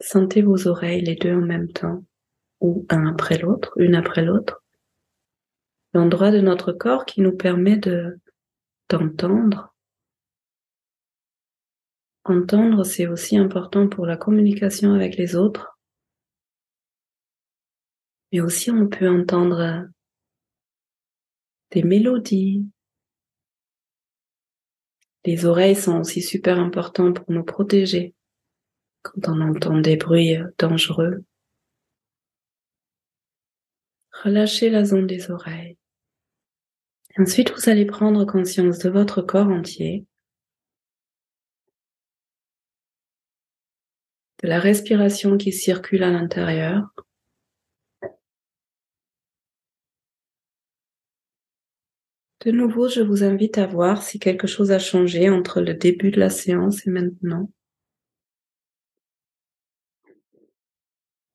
Sentez 0.00 0.42
vos 0.42 0.68
oreilles 0.68 1.02
les 1.02 1.16
deux 1.16 1.34
en 1.34 1.40
même 1.40 1.70
temps, 1.72 2.04
ou 2.60 2.86
un 2.88 3.06
après 3.06 3.38
l'autre, 3.38 3.72
une 3.76 3.94
après 3.94 4.22
l'autre. 4.22 4.62
L'endroit 5.92 6.30
de 6.30 6.40
notre 6.40 6.72
corps 6.72 7.04
qui 7.04 7.20
nous 7.20 7.36
permet 7.36 7.76
de 7.76 8.20
d'entendre 8.88 9.74
entendre, 12.30 12.84
c'est 12.84 13.06
aussi 13.06 13.36
important 13.36 13.88
pour 13.88 14.06
la 14.06 14.16
communication 14.16 14.92
avec 14.92 15.16
les 15.16 15.36
autres. 15.36 15.78
Mais 18.32 18.40
aussi 18.40 18.70
on 18.70 18.88
peut 18.88 19.08
entendre 19.08 19.88
des 21.70 21.82
mélodies. 21.82 22.66
Les 25.24 25.44
oreilles 25.44 25.76
sont 25.76 25.98
aussi 25.98 26.22
super 26.22 26.58
importantes 26.58 27.20
pour 27.20 27.32
nous 27.32 27.44
protéger 27.44 28.14
quand 29.12 29.32
on 29.32 29.40
entend 29.40 29.78
des 29.78 29.96
bruits 29.96 30.36
dangereux. 30.58 31.24
Relâchez 34.12 34.70
la 34.70 34.84
zone 34.84 35.06
des 35.06 35.30
oreilles. 35.30 35.76
Ensuite, 37.18 37.52
vous 37.52 37.68
allez 37.68 37.84
prendre 37.84 38.24
conscience 38.24 38.78
de 38.78 38.90
votre 38.90 39.22
corps 39.22 39.48
entier, 39.48 40.06
de 44.42 44.48
la 44.48 44.60
respiration 44.60 45.36
qui 45.36 45.52
circule 45.52 46.04
à 46.04 46.10
l'intérieur. 46.10 46.88
De 52.44 52.52
nouveau, 52.52 52.88
je 52.88 53.00
vous 53.00 53.24
invite 53.24 53.58
à 53.58 53.66
voir 53.66 54.02
si 54.02 54.20
quelque 54.20 54.46
chose 54.46 54.70
a 54.70 54.78
changé 54.78 55.28
entre 55.28 55.60
le 55.60 55.74
début 55.74 56.12
de 56.12 56.20
la 56.20 56.30
séance 56.30 56.86
et 56.86 56.90
maintenant. 56.90 57.50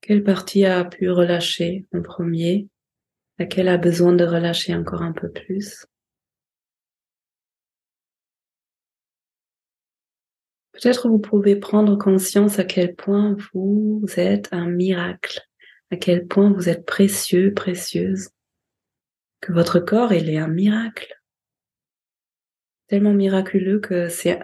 Quelle 0.04 0.22
partie 0.22 0.66
a 0.66 0.84
pu 0.84 1.10
relâcher 1.10 1.86
en 1.94 2.02
premier? 2.02 2.68
Laquelle 3.40 3.70
a 3.70 3.78
besoin 3.78 4.12
de 4.12 4.26
relâcher 4.26 4.76
encore 4.76 5.02
un 5.02 5.14
peu 5.14 5.32
plus? 5.32 5.86
Peut-être 10.74 11.08
vous 11.08 11.20
pouvez 11.20 11.56
prendre 11.56 11.98
conscience 11.98 12.60
à 12.60 12.66
quel 12.66 12.96
point 12.96 13.38
vous 13.54 14.04
êtes 14.18 14.50
un 14.52 14.68
miracle, 14.68 15.40
à 15.90 15.96
quel 15.96 16.28
point 16.28 16.52
vous 16.52 16.68
êtes 16.68 16.86
précieux, 16.86 17.54
précieuse, 17.54 18.28
que 19.40 19.54
votre 19.54 19.80
corps, 19.80 20.12
il 20.12 20.30
est 20.30 20.38
un 20.38 20.50
miracle. 20.50 21.18
Tellement 22.88 23.14
miraculeux 23.14 23.80
que 23.80 24.10
c'est 24.10 24.42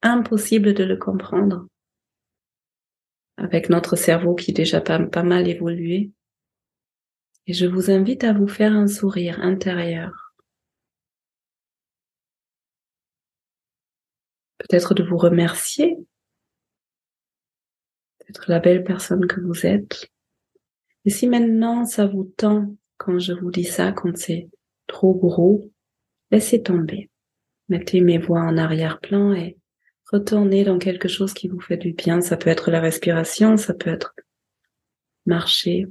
impossible 0.00 0.74
de 0.74 0.84
le 0.84 0.96
comprendre. 0.96 1.66
Avec 3.36 3.70
notre 3.70 3.96
cerveau 3.96 4.34
qui 4.34 4.50
est 4.50 4.54
déjà 4.54 4.80
pas, 4.80 5.22
mal 5.22 5.48
évolué. 5.48 6.12
Et 7.46 7.52
je 7.52 7.66
vous 7.66 7.90
invite 7.90 8.24
à 8.24 8.32
vous 8.32 8.46
faire 8.46 8.72
un 8.72 8.86
sourire 8.86 9.40
intérieur. 9.40 10.34
Peut-être 14.58 14.94
de 14.94 15.02
vous 15.02 15.16
remercier. 15.16 15.96
Peut-être 18.18 18.48
la 18.48 18.60
belle 18.60 18.84
personne 18.84 19.26
que 19.26 19.40
vous 19.40 19.66
êtes. 19.66 20.08
Et 21.04 21.10
si 21.10 21.26
maintenant 21.26 21.84
ça 21.84 22.06
vous 22.06 22.24
tend 22.36 22.76
quand 22.96 23.18
je 23.18 23.32
vous 23.32 23.50
dis 23.50 23.64
ça, 23.64 23.90
quand 23.90 24.16
c'est 24.16 24.48
trop 24.86 25.14
gros, 25.14 25.68
laissez 26.30 26.62
tomber. 26.62 27.10
Mettez 27.68 28.00
mes 28.00 28.18
voix 28.18 28.42
en 28.42 28.56
arrière-plan 28.56 29.32
et 29.32 29.58
retournez 30.12 30.64
dans 30.64 30.78
quelque 30.78 31.08
chose 31.08 31.34
qui 31.34 31.48
vous 31.48 31.60
fait 31.60 31.76
du 31.76 31.92
bien. 31.92 32.20
Ça 32.20 32.36
peut 32.36 32.50
être 32.50 32.70
la 32.70 32.80
respiration, 32.80 33.56
ça 33.56 33.74
peut 33.74 33.90
être 33.90 34.14
marcher, 35.26 35.86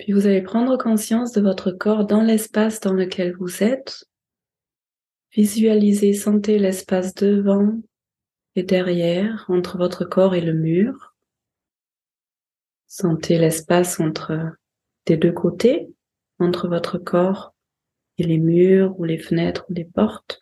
puis 0.00 0.14
vous 0.14 0.26
allez 0.26 0.40
prendre 0.40 0.78
conscience 0.78 1.32
de 1.32 1.42
votre 1.42 1.72
corps 1.72 2.06
dans 2.06 2.22
l'espace 2.22 2.80
dans 2.80 2.94
lequel 2.94 3.36
vous 3.36 3.62
êtes. 3.62 4.06
Visualisez, 5.32 6.14
sentez 6.14 6.58
l'espace 6.58 7.14
devant 7.14 7.78
et 8.56 8.62
derrière, 8.62 9.44
entre 9.48 9.76
votre 9.76 10.06
corps 10.06 10.34
et 10.34 10.40
le 10.40 10.54
mur. 10.54 11.14
Sentez 12.86 13.36
l'espace 13.36 14.00
entre 14.00 14.52
des 15.04 15.18
deux 15.18 15.32
côtés, 15.32 15.90
entre 16.38 16.66
votre 16.66 16.96
corps 16.96 17.54
et 18.16 18.22
les 18.22 18.38
murs 18.38 18.98
ou 18.98 19.04
les 19.04 19.18
fenêtres 19.18 19.66
ou 19.68 19.74
les 19.74 19.84
portes. 19.84 20.40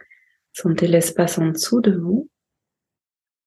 Sentez 0.61 0.89
l'espace 0.89 1.39
en 1.39 1.47
dessous 1.47 1.81
de 1.81 1.93
vous, 1.93 2.29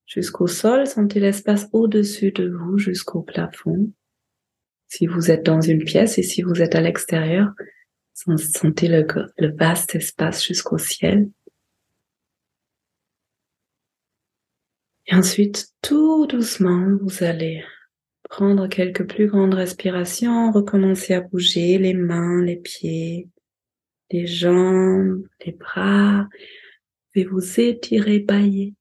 jusqu'au 0.06 0.48
sol. 0.48 0.88
Sentez 0.88 1.20
l'espace 1.20 1.68
au-dessus 1.74 2.32
de 2.32 2.48
vous, 2.48 2.78
jusqu'au 2.78 3.22
plafond. 3.22 3.92
Si 4.88 5.08
vous 5.08 5.30
êtes 5.30 5.46
dans 5.46 5.60
une 5.60 5.84
pièce 5.84 6.18
et 6.18 6.24
si 6.24 6.42
vous 6.42 6.62
êtes 6.62 6.74
à 6.74 6.80
l'extérieur, 6.80 7.50
sentez 8.14 8.88
le, 8.88 9.06
vaste 9.58 9.94
espace 9.96 10.46
jusqu'au 10.46 10.78
ciel. 10.78 11.30
Et 15.08 15.14
ensuite, 15.14 15.74
tout 15.82 16.28
doucement, 16.28 16.96
vous 17.02 17.26
allez 17.26 17.62
prendre 18.30 18.68
quelques 18.68 19.06
plus 19.06 19.28
grandes 19.28 19.56
respirations, 19.56 20.54
recommencer 20.54 21.14
à 21.14 21.20
bouger 21.20 21.78
les 21.78 21.94
mains, 21.94 22.42
les 22.42 22.56
pieds, 22.56 23.28
les 24.12 24.28
jambes, 24.28 25.28
les 25.46 25.52
bras, 25.52 26.30
et 27.16 27.26
vous 27.26 27.60
étirer, 27.60 28.20
bailler. 28.20 28.74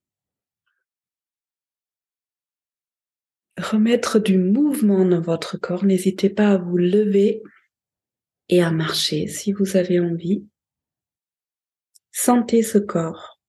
remettre 3.61 4.19
du 4.19 4.39
mouvement 4.39 5.05
dans 5.05 5.21
votre 5.21 5.57
corps. 5.59 5.85
N'hésitez 5.85 6.31
pas 6.31 6.53
à 6.53 6.59
vous 6.59 6.77
lever 6.77 7.43
et 8.49 8.63
à 8.63 8.71
marcher 8.71 9.27
si 9.27 9.53
vous 9.53 9.77
avez 9.77 10.01
envie. 10.01 10.45
Sentez 12.13 12.63
ce 12.63 12.79
corps. 12.79 13.41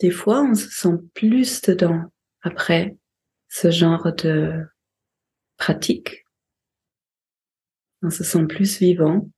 Des 0.00 0.10
fois, 0.10 0.42
on 0.42 0.54
se 0.54 0.68
sent 0.68 0.98
plus 1.14 1.62
dedans 1.62 2.12
après 2.42 2.96
ce 3.48 3.70
genre 3.70 4.12
de 4.12 4.64
pratique. 5.56 6.26
On 8.02 8.10
se 8.10 8.24
sent 8.24 8.46
plus 8.46 8.78
vivant. 8.78 9.30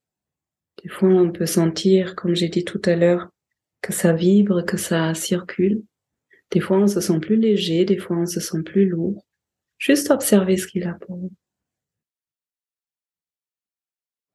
Des 0.83 0.89
fois, 0.89 1.09
on 1.09 1.33
peut 1.33 1.47
sentir, 1.47 2.15
comme 2.15 2.35
j'ai 2.37 2.49
dit 2.49 2.65
tout 2.65 2.81
à 2.85 2.97
l'heure, 2.97 3.29
que 3.83 3.93
ça 3.93 4.13
vibre, 4.13 4.65
que 4.65 4.77
ça 4.77 5.15
circule. 5.15 5.83
Des 6.51 6.61
fois, 6.61 6.79
on 6.79 6.87
se 6.87 7.01
sent 7.01 7.21
plus 7.21 7.37
léger, 7.37 7.85
des 7.85 7.99
fois, 7.99 8.17
on 8.17 8.27
se 8.27 8.41
sent 8.41 8.63
plus 8.65 8.89
lourd. 8.89 9.25
Juste 9.79 10.11
observer 10.11 10.57
ce 10.57 10.67
qu'il 10.67 10.85
a 10.87 10.95
pour 10.95 11.17
vous. 11.17 11.33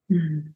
Hmm. 0.10 0.54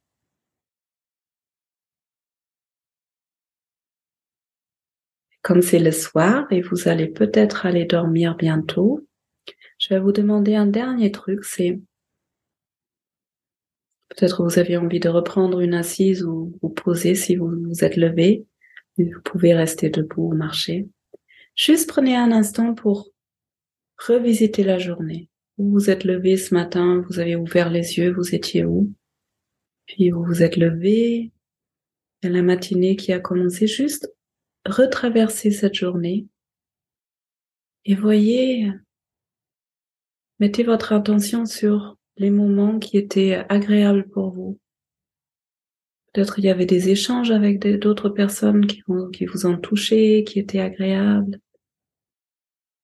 Comme 5.41 5.61
c'est 5.61 5.79
le 5.79 5.91
soir 5.91 6.45
et 6.51 6.61
vous 6.61 6.87
allez 6.89 7.07
peut-être 7.07 7.65
aller 7.65 7.85
dormir 7.85 8.35
bientôt, 8.35 9.07
je 9.79 9.89
vais 9.89 9.99
vous 9.99 10.11
demander 10.11 10.55
un 10.55 10.67
dernier 10.67 11.11
truc, 11.11 11.43
c'est 11.45 11.79
peut-être 14.17 14.43
vous 14.43 14.59
aviez 14.59 14.77
envie 14.77 14.99
de 14.99 15.09
reprendre 15.09 15.61
une 15.61 15.75
assise 15.75 16.23
ou 16.23 16.57
vous 16.61 16.69
poser 16.69 17.15
si 17.15 17.35
vous 17.35 17.49
vous 17.49 17.83
êtes 17.83 17.95
levé, 17.95 18.45
vous 18.97 19.21
pouvez 19.23 19.53
rester 19.53 19.89
debout 19.89 20.31
ou 20.31 20.35
marcher. 20.35 20.89
Juste 21.55 21.87
prenez 21.87 22.15
un 22.15 22.31
instant 22.31 22.73
pour 22.73 23.09
revisiter 23.97 24.63
la 24.63 24.79
journée. 24.79 25.29
Vous 25.57 25.69
vous 25.71 25.89
êtes 25.89 26.03
levé 26.03 26.35
ce 26.35 26.53
matin, 26.53 27.05
vous 27.07 27.19
avez 27.19 27.35
ouvert 27.35 27.69
les 27.69 27.97
yeux, 27.97 28.11
vous 28.11 28.35
étiez 28.35 28.65
où? 28.65 28.91
Puis 29.85 30.09
vous 30.09 30.23
vous 30.23 30.43
êtes 30.43 30.57
levé, 30.57 31.31
et 32.23 32.29
la 32.29 32.41
matinée 32.41 32.95
qui 32.95 33.13
a 33.13 33.19
commencé, 33.19 33.67
juste 33.67 34.11
retraverser 34.65 35.51
cette 35.51 35.75
journée 35.75 36.25
et 37.85 37.95
voyez, 37.95 38.69
mettez 40.39 40.63
votre 40.63 40.91
attention 40.91 41.45
sur 41.45 41.96
les 42.17 42.29
moments 42.29 42.79
qui 42.79 42.97
étaient 42.97 43.45
agréables 43.49 44.07
pour 44.09 44.31
vous. 44.31 44.59
Peut-être 46.13 46.39
il 46.39 46.45
y 46.45 46.49
avait 46.49 46.65
des 46.65 46.89
échanges 46.89 47.31
avec 47.31 47.59
d'autres 47.59 48.09
personnes 48.09 48.65
qui, 48.65 48.81
vous 48.87 49.45
ont 49.45 49.57
touché, 49.57 50.23
qui 50.23 50.39
étaient 50.39 50.59
agréables. 50.59 51.39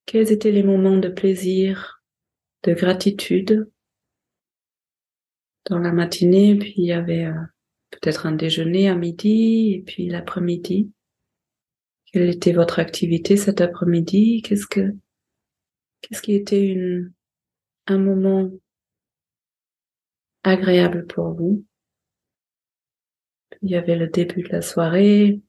Quels 0.06 0.32
étaient 0.32 0.52
les 0.52 0.64
moments 0.64 0.98
de 0.98 1.10
plaisir, 1.10 2.04
de 2.64 2.74
gratitude? 2.74 3.70
Dans 5.66 5.80
la 5.80 5.94
matinée, 5.94 6.56
puis 6.58 6.74
il 6.78 6.86
y 6.86 6.92
avait 6.92 7.26
euh, 7.26 7.42
peut-être 7.90 8.26
un 8.26 8.34
déjeuner 8.34 8.90
à 8.90 8.96
midi, 8.96 9.74
et 9.74 9.82
puis 9.82 10.10
l'après-midi. 10.10 10.92
Quelle 12.12 12.30
était 12.30 12.52
votre 12.52 12.80
activité 12.80 13.38
cet 13.38 13.62
après-midi? 13.62 14.42
Qu'est-ce 14.44 14.68
que 14.68 14.94
qu'est-ce 16.02 16.22
qui 16.22 16.36
était 16.36 16.68
une 16.68 17.14
un 17.88 17.98
moment 17.98 18.52
agréable 20.44 21.06
pour 21.08 21.34
vous 21.34 21.64
Il 23.62 23.72
y 23.72 23.76
avait 23.76 23.96
le 23.96 24.08
début 24.08 24.44
de 24.44 24.50
la 24.50 24.62
soirée, 24.62 25.42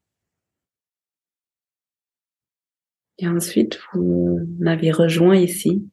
Et 3.18 3.28
ensuite, 3.28 3.78
vous 3.92 4.40
m'avez 4.58 4.90
rejoint 4.90 5.36
ici. 5.36 5.88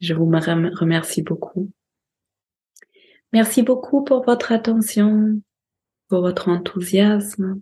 Je 0.00 0.14
vous 0.14 0.26
remercie 0.26 1.22
beaucoup. 1.22 1.70
Merci 3.32 3.62
beaucoup 3.62 4.04
pour 4.04 4.24
votre 4.24 4.52
attention, 4.52 5.40
pour 6.08 6.20
votre 6.20 6.48
enthousiasme, 6.48 7.60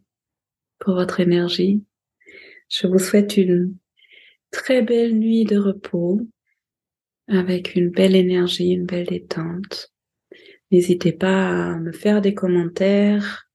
pour 0.79 0.95
votre 0.95 1.21
énergie. 1.21 1.83
Je 2.69 2.87
vous 2.87 2.99
souhaite 2.99 3.37
une 3.37 3.77
très 4.51 4.83
belle 4.83 5.19
nuit 5.19 5.45
de 5.45 5.59
repos 5.59 6.21
avec 7.31 7.77
une 7.77 7.91
belle 7.91 8.17
énergie, 8.17 8.73
une 8.73 8.87
belle 8.87 9.07
détente. 9.07 9.93
N'hésitez 10.71 11.13
pas 11.13 11.73
à 11.73 11.79
me 11.79 11.93
faire 11.93 12.21
des 12.21 12.35
commentaires 12.35 13.49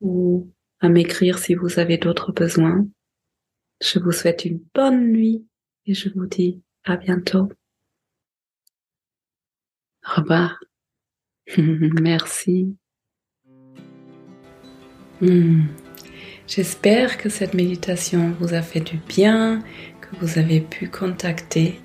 ou 0.00 0.50
à 0.80 0.88
m'écrire 0.88 1.38
si 1.38 1.54
vous 1.54 1.78
avez 1.78 1.98
d'autres 1.98 2.32
besoins. 2.32 2.86
Je 3.82 3.98
vous 3.98 4.12
souhaite 4.12 4.44
une 4.44 4.62
bonne 4.74 5.12
nuit 5.12 5.44
et 5.86 5.94
je 5.94 6.08
vous 6.08 6.26
dis 6.26 6.62
à 6.84 6.96
bientôt. 6.96 7.48
Au 10.06 10.20
revoir. 10.20 10.58
Merci. 11.58 12.76
Hmm. 15.20 15.62
J'espère 16.48 17.18
que 17.18 17.28
cette 17.28 17.54
méditation 17.54 18.32
vous 18.40 18.54
a 18.54 18.62
fait 18.62 18.80
du 18.80 18.98
bien, 19.08 19.62
que 20.00 20.16
vous 20.16 20.38
avez 20.38 20.60
pu 20.60 20.88
contacter 20.88 21.80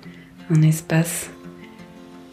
un 0.50 0.62
espace 0.62 1.30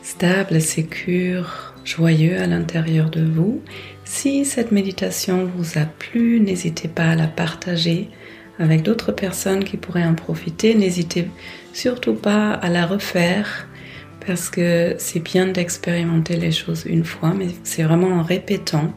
stable, 0.01 0.61
sécure, 0.61 1.73
joyeux 1.83 2.39
à 2.39 2.47
l'intérieur 2.47 3.09
de 3.09 3.23
vous. 3.23 3.61
Si 4.03 4.45
cette 4.45 4.71
méditation 4.71 5.49
vous 5.55 5.77
a 5.77 5.85
plu, 5.85 6.39
n'hésitez 6.39 6.87
pas 6.87 7.09
à 7.09 7.15
la 7.15 7.27
partager 7.27 8.09
avec 8.59 8.83
d'autres 8.83 9.11
personnes 9.11 9.63
qui 9.63 9.77
pourraient 9.77 10.05
en 10.05 10.15
profiter. 10.15 10.75
N'hésitez 10.75 11.27
surtout 11.73 12.13
pas 12.13 12.51
à 12.51 12.69
la 12.69 12.85
refaire 12.85 13.67
parce 14.25 14.49
que 14.49 14.95
c'est 14.97 15.19
bien 15.19 15.47
d'expérimenter 15.47 16.37
les 16.37 16.51
choses 16.51 16.85
une 16.85 17.03
fois, 17.03 17.33
mais 17.37 17.47
c'est 17.63 17.83
vraiment 17.83 18.19
en 18.19 18.23
répétant. 18.23 18.93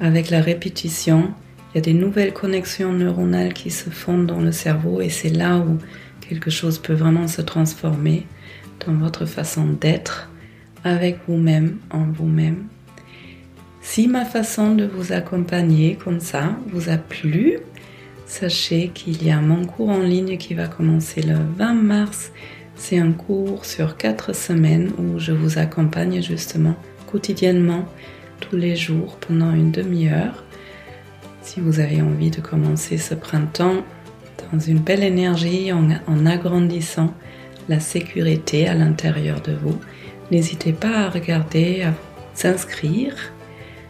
Avec 0.00 0.30
la 0.30 0.40
répétition, 0.40 1.32
il 1.72 1.76
y 1.76 1.78
a 1.78 1.82
des 1.82 1.92
nouvelles 1.92 2.32
connexions 2.32 2.92
neuronales 2.92 3.52
qui 3.52 3.70
se 3.70 3.90
font 3.90 4.18
dans 4.18 4.40
le 4.40 4.52
cerveau 4.52 5.00
et 5.00 5.08
c'est 5.08 5.28
là 5.28 5.58
où 5.58 5.78
quelque 6.28 6.50
chose 6.50 6.78
peut 6.78 6.94
vraiment 6.94 7.26
se 7.26 7.40
transformer 7.40 8.26
dans 8.86 8.92
votre 8.94 9.26
façon 9.26 9.66
d'être 9.66 10.28
avec 10.84 11.18
vous-même, 11.26 11.78
en 11.90 12.04
vous-même. 12.04 12.66
Si 13.80 14.06
ma 14.06 14.24
façon 14.24 14.74
de 14.74 14.84
vous 14.84 15.12
accompagner 15.12 15.96
comme 15.96 16.20
ça 16.20 16.56
vous 16.70 16.90
a 16.90 16.98
plu, 16.98 17.58
sachez 18.26 18.90
qu'il 18.92 19.24
y 19.24 19.30
a 19.30 19.40
mon 19.40 19.64
cours 19.64 19.88
en 19.88 20.00
ligne 20.00 20.36
qui 20.36 20.54
va 20.54 20.68
commencer 20.68 21.22
le 21.22 21.36
20 21.56 21.72
mars. 21.74 22.30
C'est 22.76 22.98
un 22.98 23.12
cours 23.12 23.64
sur 23.64 23.96
quatre 23.96 24.34
semaines 24.34 24.92
où 24.98 25.18
je 25.18 25.32
vous 25.32 25.58
accompagne 25.58 26.22
justement 26.22 26.76
quotidiennement 27.10 27.86
tous 28.40 28.56
les 28.56 28.76
jours 28.76 29.16
pendant 29.16 29.52
une 29.52 29.72
demi-heure. 29.72 30.44
Si 31.42 31.60
vous 31.60 31.80
avez 31.80 32.02
envie 32.02 32.30
de 32.30 32.42
commencer 32.42 32.98
ce 32.98 33.14
printemps 33.14 33.82
dans 34.52 34.58
une 34.60 34.78
belle 34.78 35.02
énergie 35.02 35.72
en, 35.72 36.26
agrandissant 36.26 37.12
la 37.68 37.80
sécurité 37.80 38.68
à 38.68 38.74
l'intérieur 38.74 39.40
de 39.40 39.52
vous. 39.52 39.78
N'hésitez 40.30 40.72
pas 40.72 41.06
à 41.06 41.10
regarder, 41.10 41.82
à 41.82 41.92
s'inscrire. 42.34 43.14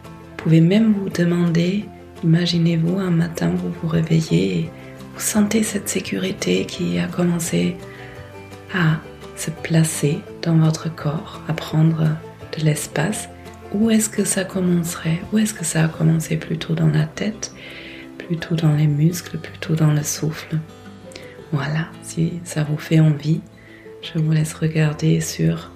Vous 0.03 0.43
pouvez 0.43 0.61
même 0.61 0.93
vous 0.93 1.09
demander, 1.09 1.85
imaginez-vous 2.23 2.97
un 2.97 3.11
matin, 3.11 3.51
vous 3.55 3.71
vous 3.81 3.87
réveillez 3.87 4.59
et 4.59 4.69
vous 5.13 5.19
sentez 5.19 5.63
cette 5.63 5.89
sécurité 5.89 6.65
qui 6.65 6.99
a 6.99 7.07
commencé 7.07 7.75
à 8.73 8.97
se 9.35 9.51
placer 9.51 10.19
dans 10.41 10.57
votre 10.57 10.93
corps, 10.93 11.41
à 11.47 11.53
prendre 11.53 12.03
de 12.57 12.65
l'espace. 12.65 13.29
Où 13.73 13.89
est-ce 13.89 14.09
que 14.09 14.23
ça 14.23 14.43
commencerait? 14.43 15.21
Où 15.31 15.37
est-ce 15.37 15.53
que 15.53 15.65
ça 15.65 15.85
a 15.85 15.87
commencé 15.87 16.37
plutôt 16.37 16.73
dans 16.73 16.87
la 16.87 17.05
tête, 17.05 17.53
plutôt 18.29 18.53
dans 18.53 18.75
les 18.75 18.85
muscles, 18.85 19.39
plutôt 19.39 19.73
dans 19.73 19.91
le 19.91 20.03
souffle 20.03 20.59
Voilà, 21.51 21.87
si 22.03 22.33
ça 22.43 22.63
vous 22.63 22.77
fait 22.77 22.99
envie, 22.99 23.41
je 24.03 24.19
vous 24.19 24.31
laisse 24.31 24.53
regarder 24.53 25.19
sur 25.19 25.71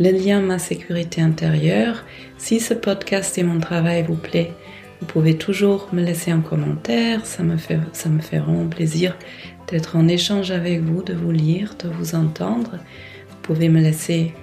le 0.00 0.10
lien 0.10 0.40
Ma 0.40 0.58
sécurité 0.58 1.22
intérieure. 1.22 2.04
Si 2.38 2.58
ce 2.58 2.74
podcast 2.74 3.38
et 3.38 3.44
mon 3.44 3.60
travail 3.60 4.02
vous 4.02 4.16
plaît, 4.16 4.50
vous 4.98 5.06
pouvez 5.06 5.38
toujours 5.38 5.90
me 5.92 6.02
laisser 6.02 6.32
un 6.32 6.40
commentaire. 6.40 7.24
Ça 7.24 7.44
me 7.44 7.56
fait, 7.56 7.78
ça 7.92 8.08
me 8.08 8.20
fait 8.20 8.40
vraiment 8.40 8.66
plaisir 8.66 9.16
d'être 9.68 9.94
en 9.94 10.08
échange 10.08 10.50
avec 10.50 10.80
vous, 10.80 11.04
de 11.04 11.14
vous 11.14 11.30
lire, 11.30 11.76
de 11.84 11.88
vous 11.88 12.16
entendre. 12.16 12.78
Vous 13.30 13.36
pouvez 13.42 13.68
me 13.68 13.80
laisser 13.80 14.34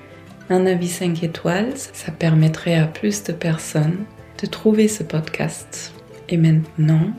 un 0.49 0.65
avis 0.65 0.87
5 0.87 1.23
étoiles. 1.23 1.73
Ça 1.75 2.13
permettrait 2.13 2.75
à 2.75 2.87
plus 2.87 3.21
de 3.23 3.33
personnes 3.33 4.05
de 4.41 4.47
trouver 4.47 4.87
ce 4.87 5.03
podcast. 5.03 5.93
Et 6.29 6.37
maintenant, 6.37 7.11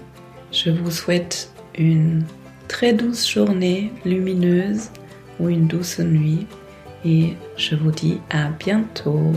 je 0.52 0.70
vous 0.70 0.90
souhaite 0.90 1.52
une 1.78 2.24
très 2.68 2.92
douce 2.92 3.28
journée 3.28 3.92
lumineuse 4.04 4.90
ou 5.38 5.48
une 5.48 5.66
douce 5.66 5.98
nuit 5.98 6.46
et 7.04 7.34
je 7.56 7.74
vous 7.76 7.90
dis 7.90 8.18
à 8.30 8.48
bientôt. 8.48 9.32